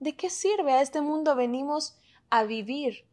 ¿De 0.00 0.16
qué 0.16 0.30
sirve? 0.30 0.72
A 0.72 0.82
este 0.82 1.00
mundo 1.00 1.34
venimos 1.34 1.98
a 2.30 2.44
vivir. 2.44 3.06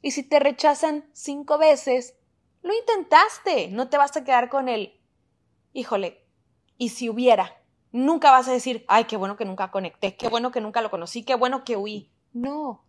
Y 0.00 0.12
si 0.12 0.22
te 0.22 0.40
rechazan 0.40 1.08
cinco 1.12 1.58
veces, 1.58 2.16
lo 2.62 2.72
intentaste, 2.74 3.68
no 3.68 3.88
te 3.88 3.98
vas 3.98 4.16
a 4.16 4.24
quedar 4.24 4.48
con 4.48 4.68
él. 4.68 5.00
Híjole, 5.72 6.24
y 6.78 6.90
si 6.90 7.08
hubiera, 7.08 7.60
nunca 7.92 8.30
vas 8.30 8.48
a 8.48 8.52
decir, 8.52 8.84
ay, 8.88 9.04
qué 9.04 9.16
bueno 9.16 9.36
que 9.36 9.44
nunca 9.44 9.70
conecté, 9.70 10.16
qué 10.16 10.28
bueno 10.28 10.50
que 10.50 10.60
nunca 10.60 10.80
lo 10.80 10.90
conocí, 10.90 11.24
qué 11.24 11.34
bueno 11.34 11.64
que 11.64 11.76
huí. 11.76 12.10
No, 12.32 12.84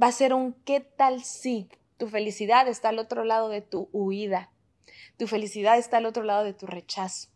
va 0.00 0.08
a 0.08 0.12
ser 0.12 0.34
un 0.34 0.54
qué 0.64 0.80
tal 0.80 1.22
si. 1.22 1.68
Tu 1.98 2.08
felicidad 2.08 2.66
está 2.66 2.88
al 2.88 2.98
otro 2.98 3.24
lado 3.24 3.48
de 3.48 3.60
tu 3.60 3.88
huida. 3.92 4.50
Tu 5.18 5.26
felicidad 5.26 5.78
está 5.78 5.98
al 5.98 6.06
otro 6.06 6.24
lado 6.24 6.42
de 6.42 6.54
tu 6.54 6.66
rechazo. 6.66 7.28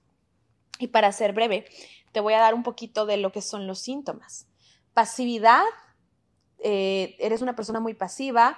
Y 0.79 0.89
para 0.89 1.13
ser 1.13 1.33
breve, 1.33 1.67
te 2.13 2.21
voy 2.21 2.35
a 2.35 2.41
dar 2.41 2.55
un 2.55 2.63
poquito 2.63 3.07
de 3.07 3.17
lo 3.17 3.31
que 3.33 3.43
son 3.43 3.67
los 3.67 3.79
síntomas. 3.79 4.49
Pasividad, 4.97 5.63
eh, 6.59 7.17
eres 7.19 7.43
una 7.43 7.55
persona 7.55 7.81
muy 7.81 7.93
pasiva, 7.93 8.57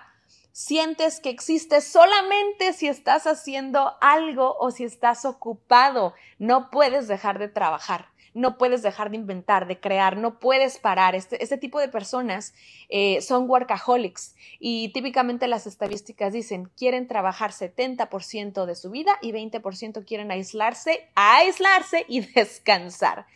sientes 0.53 1.19
que 1.19 1.31
existes 1.31 1.83
solamente 1.83 2.73
si 2.75 2.87
estás 2.87 3.27
haciendo 3.27 3.95
algo 4.01 4.57
o 4.61 4.71
si 4.71 4.85
estás 4.85 5.25
ocupado, 5.25 6.15
no 6.39 6.71
puedes 6.71 7.09
dejar 7.09 7.41
de 7.41 7.49
trabajar 7.49 8.07
no 8.35 8.57
puedes 8.57 8.83
dejar 8.83 9.11
de 9.11 9.17
inventar, 9.17 9.67
de 9.67 9.81
crear, 9.81 10.17
no 10.17 10.39
puedes 10.39 10.79
parar. 10.79 11.15
Este, 11.15 11.43
este 11.43 11.59
tipo 11.59 11.81
de 11.81 11.89
personas 11.89 12.55
eh, 12.89 13.21
son 13.21 13.51
workaholics 13.51 14.37
y 14.61 14.91
típicamente 14.93 15.49
las 15.49 15.67
estadísticas 15.67 16.33
dicen 16.33 16.71
quieren 16.77 17.09
trabajar 17.09 17.51
70% 17.51 18.65
de 18.65 18.75
su 18.77 18.91
vida 18.91 19.19
y 19.23 19.33
20% 19.33 20.05
quieren 20.07 20.31
aislarse, 20.31 21.09
aislarse 21.17 22.05
y 22.09 22.21
descansar. 22.35 23.27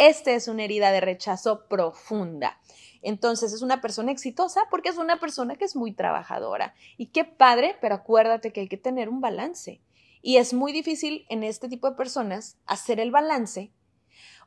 Esta 0.00 0.32
es 0.32 0.48
una 0.48 0.64
herida 0.64 0.92
de 0.92 1.02
rechazo 1.02 1.68
profunda. 1.68 2.58
Entonces 3.02 3.52
es 3.52 3.60
una 3.60 3.82
persona 3.82 4.10
exitosa 4.10 4.62
porque 4.70 4.88
es 4.88 4.96
una 4.96 5.20
persona 5.20 5.56
que 5.56 5.66
es 5.66 5.76
muy 5.76 5.92
trabajadora. 5.92 6.74
Y 6.96 7.08
qué 7.08 7.26
padre, 7.26 7.76
pero 7.82 7.96
acuérdate 7.96 8.50
que 8.50 8.62
hay 8.62 8.68
que 8.68 8.78
tener 8.78 9.10
un 9.10 9.20
balance. 9.20 9.82
Y 10.22 10.38
es 10.38 10.54
muy 10.54 10.72
difícil 10.72 11.26
en 11.28 11.42
este 11.42 11.68
tipo 11.68 11.90
de 11.90 11.96
personas 11.96 12.56
hacer 12.64 12.98
el 12.98 13.10
balance 13.10 13.72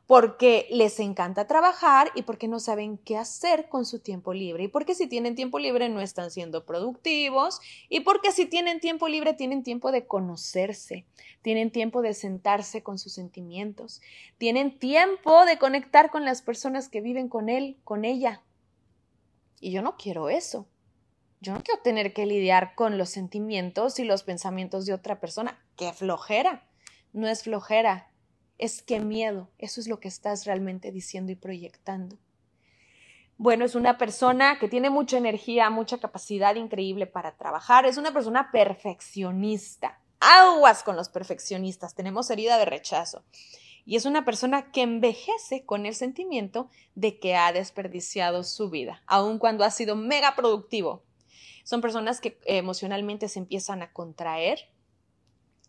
porque 0.06 0.66
les 0.70 1.00
encanta 1.00 1.46
trabajar 1.46 2.10
y 2.14 2.22
porque 2.22 2.46
no 2.46 2.60
saben 2.60 2.98
qué 2.98 3.16
hacer 3.16 3.68
con 3.68 3.86
su 3.86 4.00
tiempo 4.00 4.34
libre 4.34 4.64
y 4.64 4.68
porque 4.68 4.94
si 4.94 5.06
tienen 5.06 5.34
tiempo 5.34 5.58
libre 5.58 5.88
no 5.88 6.00
están 6.00 6.30
siendo 6.30 6.66
productivos 6.66 7.60
y 7.88 8.00
porque 8.00 8.30
si 8.30 8.46
tienen 8.46 8.80
tiempo 8.80 9.08
libre 9.08 9.32
tienen 9.32 9.62
tiempo 9.62 9.92
de 9.92 10.06
conocerse, 10.06 11.06
tienen 11.40 11.70
tiempo 11.70 12.02
de 12.02 12.12
sentarse 12.12 12.82
con 12.82 12.98
sus 12.98 13.14
sentimientos, 13.14 14.02
tienen 14.36 14.78
tiempo 14.78 15.46
de 15.46 15.58
conectar 15.58 16.10
con 16.10 16.24
las 16.24 16.42
personas 16.42 16.88
que 16.88 17.00
viven 17.00 17.28
con 17.28 17.48
él, 17.48 17.78
con 17.84 18.04
ella. 18.04 18.42
Y 19.60 19.70
yo 19.70 19.80
no 19.80 19.96
quiero 19.96 20.28
eso. 20.28 20.66
Yo 21.40 21.52
no 21.52 21.62
quiero 21.62 21.82
tener 21.82 22.12
que 22.12 22.26
lidiar 22.26 22.74
con 22.74 22.96
los 22.96 23.10
sentimientos 23.10 23.98
y 23.98 24.04
los 24.04 24.22
pensamientos 24.22 24.86
de 24.86 24.94
otra 24.94 25.20
persona. 25.20 25.62
¡Qué 25.76 25.92
flojera! 25.92 26.66
No 27.12 27.28
es 27.28 27.42
flojera, 27.42 28.10
es 28.58 28.82
que 28.82 29.00
miedo, 29.00 29.50
eso 29.58 29.80
es 29.80 29.88
lo 29.88 30.00
que 30.00 30.08
estás 30.08 30.44
realmente 30.46 30.92
diciendo 30.92 31.32
y 31.32 31.36
proyectando. 31.36 32.16
Bueno, 33.36 33.64
es 33.64 33.74
una 33.74 33.98
persona 33.98 34.58
que 34.60 34.68
tiene 34.68 34.90
mucha 34.90 35.18
energía, 35.18 35.68
mucha 35.68 35.98
capacidad 35.98 36.54
increíble 36.54 37.06
para 37.06 37.36
trabajar, 37.36 37.84
es 37.84 37.96
una 37.96 38.12
persona 38.12 38.50
perfeccionista. 38.52 40.00
Aguas 40.20 40.84
con 40.84 40.96
los 40.96 41.08
perfeccionistas, 41.08 41.94
tenemos 41.94 42.30
herida 42.30 42.58
de 42.58 42.64
rechazo. 42.64 43.24
Y 43.84 43.96
es 43.96 44.06
una 44.06 44.24
persona 44.24 44.70
que 44.70 44.82
envejece 44.82 45.66
con 45.66 45.84
el 45.84 45.94
sentimiento 45.94 46.70
de 46.94 47.18
que 47.18 47.34
ha 47.36 47.52
desperdiciado 47.52 48.44
su 48.44 48.70
vida, 48.70 49.02
aun 49.06 49.38
cuando 49.38 49.64
ha 49.64 49.70
sido 49.70 49.96
mega 49.96 50.36
productivo. 50.36 51.02
Son 51.64 51.80
personas 51.80 52.20
que 52.20 52.38
emocionalmente 52.44 53.28
se 53.28 53.40
empiezan 53.40 53.82
a 53.82 53.92
contraer, 53.92 54.70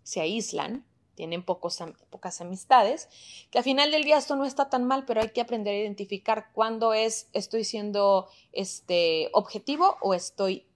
se 0.03 0.21
aíslan, 0.21 0.85
tienen 1.15 1.43
pocas 1.43 2.41
amistades, 2.41 3.09
que 3.49 3.57
al 3.57 3.63
final 3.63 3.91
del 3.91 4.03
día 4.03 4.17
esto 4.17 4.35
no 4.35 4.45
está 4.45 4.69
tan 4.69 4.85
mal, 4.85 5.05
pero 5.05 5.21
hay 5.21 5.29
que 5.29 5.41
aprender 5.41 5.73
a 5.73 5.79
identificar 5.79 6.51
cuándo 6.53 6.93
es 6.93 7.29
estoy 7.33 7.63
siendo 7.63 8.27
este 8.51 9.29
objetivo 9.33 9.97
o 10.01 10.13
estoy 10.13 10.67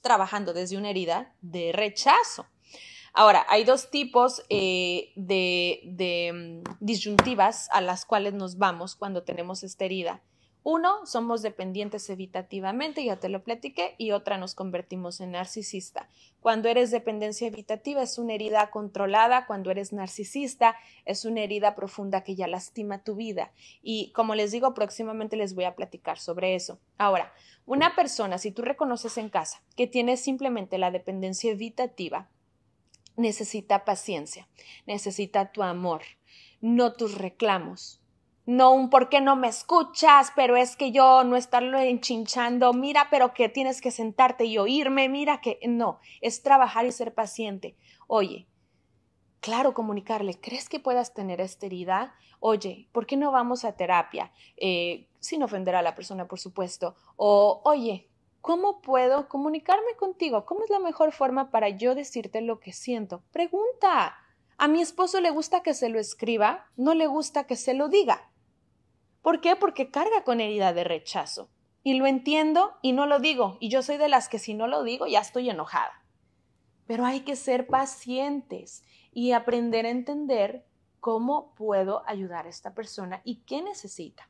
trabajando 0.00 0.52
desde 0.52 0.76
una 0.76 0.90
herida 0.90 1.34
de 1.40 1.72
rechazo. 1.72 2.46
Ahora, 3.12 3.46
hay 3.48 3.62
dos 3.62 3.90
tipos 3.90 4.42
eh, 4.48 5.12
de, 5.14 5.80
de 5.84 6.62
mm, 6.66 6.76
disyuntivas 6.80 7.68
a 7.70 7.80
las 7.80 8.04
cuales 8.04 8.34
nos 8.34 8.58
vamos 8.58 8.96
cuando 8.96 9.22
tenemos 9.22 9.62
esta 9.62 9.84
herida. 9.84 10.20
Uno, 10.66 11.04
somos 11.04 11.42
dependientes 11.42 12.08
evitativamente, 12.08 13.04
ya 13.04 13.16
te 13.16 13.28
lo 13.28 13.44
platiqué, 13.44 13.94
y 13.98 14.12
otra, 14.12 14.38
nos 14.38 14.54
convertimos 14.54 15.20
en 15.20 15.32
narcisista. 15.32 16.08
Cuando 16.40 16.70
eres 16.70 16.90
dependencia 16.90 17.48
evitativa 17.48 18.02
es 18.02 18.16
una 18.16 18.32
herida 18.32 18.70
controlada, 18.70 19.46
cuando 19.46 19.70
eres 19.70 19.92
narcisista 19.92 20.74
es 21.04 21.26
una 21.26 21.42
herida 21.42 21.74
profunda 21.74 22.24
que 22.24 22.34
ya 22.34 22.46
lastima 22.46 23.04
tu 23.04 23.14
vida. 23.14 23.52
Y 23.82 24.10
como 24.12 24.34
les 24.34 24.52
digo, 24.52 24.72
próximamente 24.72 25.36
les 25.36 25.54
voy 25.54 25.64
a 25.64 25.76
platicar 25.76 26.18
sobre 26.18 26.54
eso. 26.54 26.80
Ahora, 26.96 27.34
una 27.66 27.94
persona, 27.94 28.38
si 28.38 28.50
tú 28.50 28.62
reconoces 28.62 29.18
en 29.18 29.28
casa 29.28 29.62
que 29.76 29.86
tiene 29.86 30.16
simplemente 30.16 30.78
la 30.78 30.90
dependencia 30.90 31.52
evitativa, 31.52 32.30
necesita 33.16 33.84
paciencia, 33.84 34.48
necesita 34.86 35.52
tu 35.52 35.62
amor, 35.62 36.00
no 36.62 36.94
tus 36.94 37.18
reclamos, 37.18 38.00
no 38.46 38.72
un 38.72 38.90
por 38.90 39.08
qué 39.08 39.20
no 39.20 39.36
me 39.36 39.48
escuchas, 39.48 40.32
pero 40.36 40.56
es 40.56 40.76
que 40.76 40.92
yo 40.92 41.24
no 41.24 41.36
estarlo 41.36 41.78
enchinchando, 41.78 42.72
mira, 42.72 43.08
pero 43.10 43.32
que 43.32 43.48
tienes 43.48 43.80
que 43.80 43.90
sentarte 43.90 44.44
y 44.44 44.58
oírme, 44.58 45.08
mira 45.08 45.40
que 45.40 45.58
no, 45.66 45.98
es 46.20 46.42
trabajar 46.42 46.84
y 46.86 46.92
ser 46.92 47.14
paciente. 47.14 47.76
Oye, 48.06 48.46
claro, 49.40 49.72
comunicarle, 49.72 50.38
¿crees 50.40 50.68
que 50.68 50.80
puedas 50.80 51.14
tener 51.14 51.40
esta 51.40 51.66
herida? 51.66 52.14
Oye, 52.40 52.88
¿por 52.92 53.06
qué 53.06 53.16
no 53.16 53.32
vamos 53.32 53.64
a 53.64 53.76
terapia? 53.76 54.30
Eh, 54.58 55.08
sin 55.20 55.42
ofender 55.42 55.74
a 55.74 55.82
la 55.82 55.94
persona, 55.94 56.28
por 56.28 56.38
supuesto. 56.38 56.94
O, 57.16 57.62
oye, 57.64 58.10
¿cómo 58.42 58.82
puedo 58.82 59.28
comunicarme 59.28 59.96
contigo? 59.96 60.44
¿Cómo 60.44 60.64
es 60.64 60.70
la 60.70 60.80
mejor 60.80 61.12
forma 61.12 61.50
para 61.50 61.70
yo 61.70 61.94
decirte 61.94 62.42
lo 62.42 62.60
que 62.60 62.74
siento? 62.74 63.22
Pregunta. 63.32 64.16
A 64.58 64.68
mi 64.68 64.82
esposo 64.82 65.20
le 65.20 65.30
gusta 65.30 65.62
que 65.62 65.72
se 65.72 65.88
lo 65.88 65.98
escriba, 65.98 66.66
no 66.76 66.94
le 66.94 67.06
gusta 67.06 67.46
que 67.46 67.56
se 67.56 67.72
lo 67.72 67.88
diga. 67.88 68.30
¿Por 69.24 69.40
qué? 69.40 69.56
Porque 69.56 69.90
carga 69.90 70.22
con 70.22 70.42
herida 70.42 70.74
de 70.74 70.84
rechazo. 70.84 71.48
Y 71.82 71.94
lo 71.94 72.06
entiendo 72.06 72.76
y 72.82 72.92
no 72.92 73.06
lo 73.06 73.20
digo. 73.20 73.56
Y 73.58 73.70
yo 73.70 73.80
soy 73.80 73.96
de 73.96 74.10
las 74.10 74.28
que 74.28 74.38
si 74.38 74.52
no 74.52 74.66
lo 74.66 74.82
digo 74.82 75.06
ya 75.06 75.20
estoy 75.20 75.48
enojada. 75.48 76.04
Pero 76.86 77.06
hay 77.06 77.20
que 77.20 77.34
ser 77.34 77.66
pacientes 77.66 78.84
y 79.12 79.32
aprender 79.32 79.86
a 79.86 79.88
entender 79.88 80.66
cómo 81.00 81.54
puedo 81.54 82.02
ayudar 82.06 82.44
a 82.44 82.50
esta 82.50 82.74
persona 82.74 83.22
y 83.24 83.36
qué 83.46 83.62
necesita. 83.62 84.28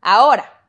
Ahora, 0.00 0.66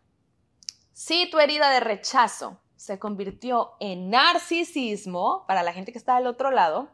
si 0.92 1.30
tu 1.30 1.40
herida 1.40 1.70
de 1.70 1.80
rechazo 1.80 2.60
se 2.76 3.00
convirtió 3.00 3.76
en 3.80 4.10
narcisismo, 4.10 5.46
para 5.48 5.64
la 5.64 5.72
gente 5.72 5.94
que 5.94 5.98
está 5.98 6.18
del 6.18 6.28
otro 6.28 6.52
lado, 6.52 6.90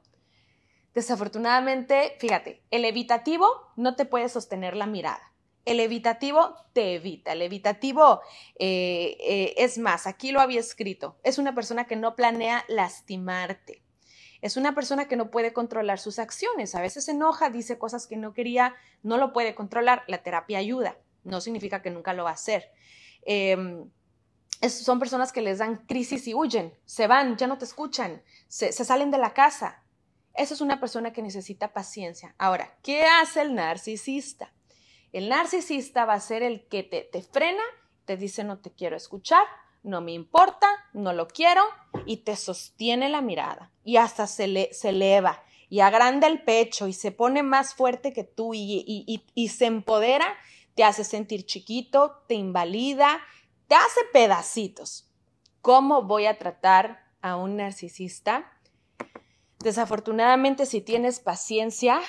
desafortunadamente, 0.94 2.16
fíjate, 2.20 2.64
el 2.70 2.86
evitativo 2.86 3.48
no 3.76 3.96
te 3.96 4.06
puede 4.06 4.30
sostener 4.30 4.78
la 4.78 4.86
mirada. 4.86 5.33
El 5.66 5.80
evitativo 5.80 6.56
te 6.74 6.96
evita. 6.96 7.34
El 7.34 7.42
evitativo 7.42 8.22
eh, 8.60 9.18
eh, 9.20 9.54
es 9.58 9.78
más, 9.78 10.08
aquí 10.08 10.32
lo 10.32 10.42
había 10.42 10.60
escrito, 10.60 11.18
es 11.24 11.38
una 11.38 11.56
persona 11.56 11.86
que 11.86 11.96
no 11.96 12.16
planea 12.16 12.66
lastimarte. 12.68 13.82
Es 14.42 14.58
una 14.58 14.76
persona 14.76 15.08
que 15.08 15.16
no 15.16 15.32
puede 15.32 15.54
controlar 15.54 16.00
sus 16.00 16.20
acciones. 16.20 16.76
A 16.76 16.82
veces 16.82 17.06
se 17.06 17.12
enoja, 17.12 17.50
dice 17.50 17.78
cosas 17.78 18.08
que 18.08 18.18
no 18.18 18.34
quería, 18.34 18.76
no 19.02 19.18
lo 19.18 19.32
puede 19.32 19.56
controlar. 19.56 20.04
La 20.08 20.22
terapia 20.22 20.58
ayuda. 20.58 20.98
No 21.24 21.40
significa 21.40 21.82
que 21.82 21.90
nunca 21.90 22.14
lo 22.14 22.26
va 22.26 22.32
a 22.32 22.34
hacer. 22.34 22.70
Em, 23.22 23.90
son 24.68 25.00
personas 25.00 25.32
que 25.32 25.42
les 25.42 25.60
dan 25.60 25.86
crisis 25.88 26.28
y 26.28 26.34
huyen, 26.34 26.74
se 26.86 27.08
van, 27.08 27.38
ya 27.38 27.48
no 27.48 27.58
te 27.58 27.66
escuchan, 27.66 28.22
se, 28.50 28.74
se 28.74 28.84
salen 28.84 29.12
de 29.12 29.18
la 29.18 29.34
casa. 29.34 29.84
Esa 30.34 30.54
es 30.54 30.62
una 30.62 30.80
persona 30.80 31.14
que 31.14 31.22
necesita 31.22 31.74
paciencia. 31.74 32.36
Ahora, 32.38 32.78
¿qué 32.82 33.06
hace 33.06 33.42
el 33.42 33.56
narcisista? 33.56 34.52
El 35.14 35.30
narcisista 35.30 36.06
va 36.06 36.16
a 36.16 36.20
ser 36.20 36.44
el 36.44 36.68
que 36.68 36.84
te, 36.84 37.02
te 37.02 37.22
frena, 37.22 37.64
te 38.06 38.18
dice 38.18 38.44
no 38.44 38.60
te 38.60 38.72
quiero 38.72 38.98
escuchar, 38.98 39.46
no 39.84 40.02
me 40.02 40.12
importa, 40.12 40.68
no 40.94 41.14
lo 41.14 41.28
quiero 41.28 41.64
y 42.06 42.18
te 42.18 42.36
sostiene 42.36 43.10
la 43.10 43.22
mirada 43.22 43.72
y 43.84 43.98
hasta 43.98 44.28
se, 44.28 44.48
le, 44.48 44.74
se 44.74 44.90
eleva 44.90 45.44
y 45.70 45.82
agranda 45.82 46.28
el 46.28 46.44
pecho 46.44 46.88
y 46.88 46.94
se 46.94 47.12
pone 47.12 47.44
más 47.44 47.74
fuerte 47.74 48.14
que 48.14 48.24
tú 48.24 48.54
y, 48.54 48.84
y, 48.88 49.24
y, 49.34 49.48
se 49.50 49.66
empodera, 49.66 50.36
te 50.76 50.84
hace 50.84 51.04
sentir 51.04 51.46
chiquito, 51.46 52.24
te 52.28 52.36
invalida, 52.36 53.22
te 53.68 53.76
hace 53.76 54.02
pedacitos. 54.12 55.10
¿Cómo 55.62 56.04
voy 56.04 56.26
a 56.28 56.38
tratar 56.38 57.04
a 57.22 57.38
un 57.38 57.58
narcisista? 57.58 58.52
Desafortunadamente, 59.60 60.66
si 60.66 60.82
tienes 60.82 61.20
paciencia, 61.20 62.02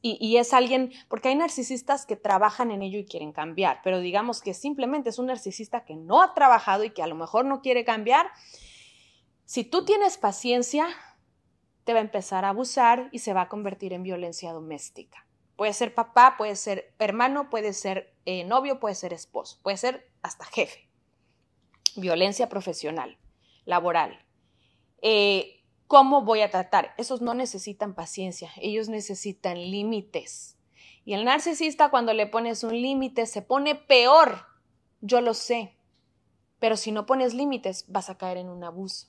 y, 0.00 0.36
es 0.36 0.52
alguien, 0.52 0.92
porque 1.08 1.28
hay 1.28 1.34
narcisistas 1.34 2.06
que 2.06 2.16
trabajan 2.16 2.70
en 2.70 2.82
ello 2.82 2.98
y 2.98 3.04
quieren 3.04 3.32
cambiar, 3.32 3.80
pero 3.82 3.98
digamos 3.98 4.40
que 4.40 4.54
simplemente 4.54 5.10
es 5.10 5.18
un 5.18 5.26
narcisista 5.26 5.84
que 5.84 5.96
no 5.96 6.22
ha 6.22 6.34
trabajado 6.34 6.84
y 6.84 6.90
que 6.90 7.02
a 7.02 7.06
lo 7.06 7.16
mejor 7.16 7.44
no 7.44 7.60
quiere 7.60 7.84
cambiar. 7.84 8.30
Si 9.44 9.64
tú 9.64 9.84
tienes 9.84 10.18
paciencia, 10.18 10.88
te 11.84 11.92
va 11.92 11.98
a 11.98 12.02
empezar 12.02 12.44
a 12.44 12.50
abusar 12.50 13.08
y 13.12 13.18
se 13.18 13.32
va 13.32 13.42
a 13.42 13.48
convertir 13.48 13.92
en 13.92 14.02
violencia 14.02 14.52
doméstica. 14.52 15.26
Puede 15.56 15.72
ser 15.72 15.94
papá, 15.94 16.36
puede 16.38 16.56
ser 16.56 16.94
hermano, 16.98 17.50
puede 17.50 17.72
ser 17.72 18.14
eh, 18.24 18.44
novio, 18.44 18.78
puede 18.80 18.94
ser 18.94 19.12
esposo, 19.12 19.58
puede 19.62 19.76
ser 19.76 20.08
hasta 20.22 20.44
jefe. 20.44 20.88
Violencia 21.96 22.48
profesional, 22.48 23.18
laboral. 23.64 24.24
Eh, 25.02 25.61
¿Cómo 25.86 26.22
voy 26.22 26.40
a 26.40 26.50
tratar? 26.50 26.94
Esos 26.96 27.20
no 27.20 27.34
necesitan 27.34 27.94
paciencia, 27.94 28.50
ellos 28.56 28.88
necesitan 28.88 29.58
límites. 29.58 30.56
Y 31.04 31.14
el 31.14 31.24
narcisista 31.24 31.90
cuando 31.90 32.12
le 32.12 32.26
pones 32.26 32.64
un 32.64 32.80
límite 32.80 33.26
se 33.26 33.42
pone 33.42 33.74
peor. 33.74 34.46
Yo 35.00 35.20
lo 35.20 35.34
sé. 35.34 35.74
Pero 36.58 36.76
si 36.76 36.92
no 36.92 37.06
pones 37.06 37.34
límites 37.34 37.86
vas 37.88 38.08
a 38.08 38.16
caer 38.16 38.36
en 38.36 38.48
un 38.48 38.62
abuso. 38.62 39.08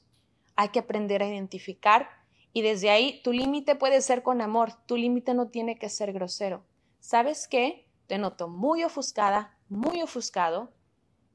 Hay 0.55 0.69
que 0.69 0.79
aprender 0.79 1.21
a 1.21 1.27
identificar 1.27 2.09
y 2.51 2.61
desde 2.61 2.89
ahí 2.89 3.21
tu 3.23 3.31
límite 3.31 3.75
puede 3.75 4.01
ser 4.01 4.23
con 4.23 4.41
amor, 4.41 4.73
tu 4.85 4.95
límite 4.95 5.33
no 5.33 5.49
tiene 5.49 5.77
que 5.77 5.89
ser 5.89 6.13
grosero. 6.13 6.63
¿Sabes 6.99 7.47
qué? 7.47 7.87
Te 8.07 8.17
noto 8.17 8.47
muy 8.47 8.83
ofuscada, 8.83 9.57
muy 9.69 10.01
ofuscado. 10.01 10.71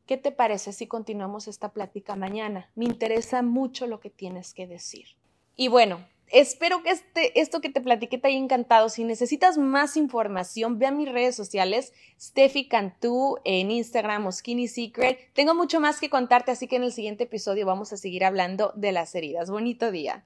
¿Qué 0.07 0.17
te 0.17 0.33
parece 0.33 0.73
si 0.73 0.87
continuamos 0.87 1.49
esta 1.49 1.73
plática 1.73 2.17
mañana? 2.17 2.71
Me 2.75 2.85
interesa 2.85 3.43
mucho 3.43 3.87
lo 3.87 4.01
que 4.01 4.11
tienes 4.11 4.55
que 4.55 4.67
decir. 4.67 5.18
Y 5.61 5.67
bueno, 5.67 6.07
espero 6.29 6.85
que 6.85 6.91
este, 6.91 7.41
esto 7.41 7.61
que 7.61 7.69
te 7.69 7.81
platiqué 7.81 8.17
te 8.17 8.29
haya 8.29 8.39
encantado. 8.39 8.89
Si 8.89 9.03
necesitas 9.03 9.59
más 9.59 9.97
información, 9.97 10.79
ve 10.79 10.87
a 10.87 10.93
mis 10.93 11.11
redes 11.11 11.35
sociales, 11.35 11.93
Steffi 12.19 12.69
Cantú 12.69 13.39
en 13.43 13.73
Instagram 13.73 14.25
o 14.29 14.31
Skinny 14.31 14.69
Secret. 14.69 15.19
Tengo 15.33 15.57
mucho 15.57 15.81
más 15.81 15.99
que 15.99 16.11
contarte, 16.11 16.53
así 16.53 16.69
que 16.69 16.77
en 16.77 16.85
el 16.85 16.93
siguiente 16.93 17.25
episodio 17.25 17.67
vamos 17.67 17.93
a 17.93 17.97
seguir 17.97 18.25
hablando 18.25 18.73
de 18.77 18.93
las 18.93 19.13
heridas. 19.17 19.51
Bonito 19.51 19.91
día. 19.91 20.25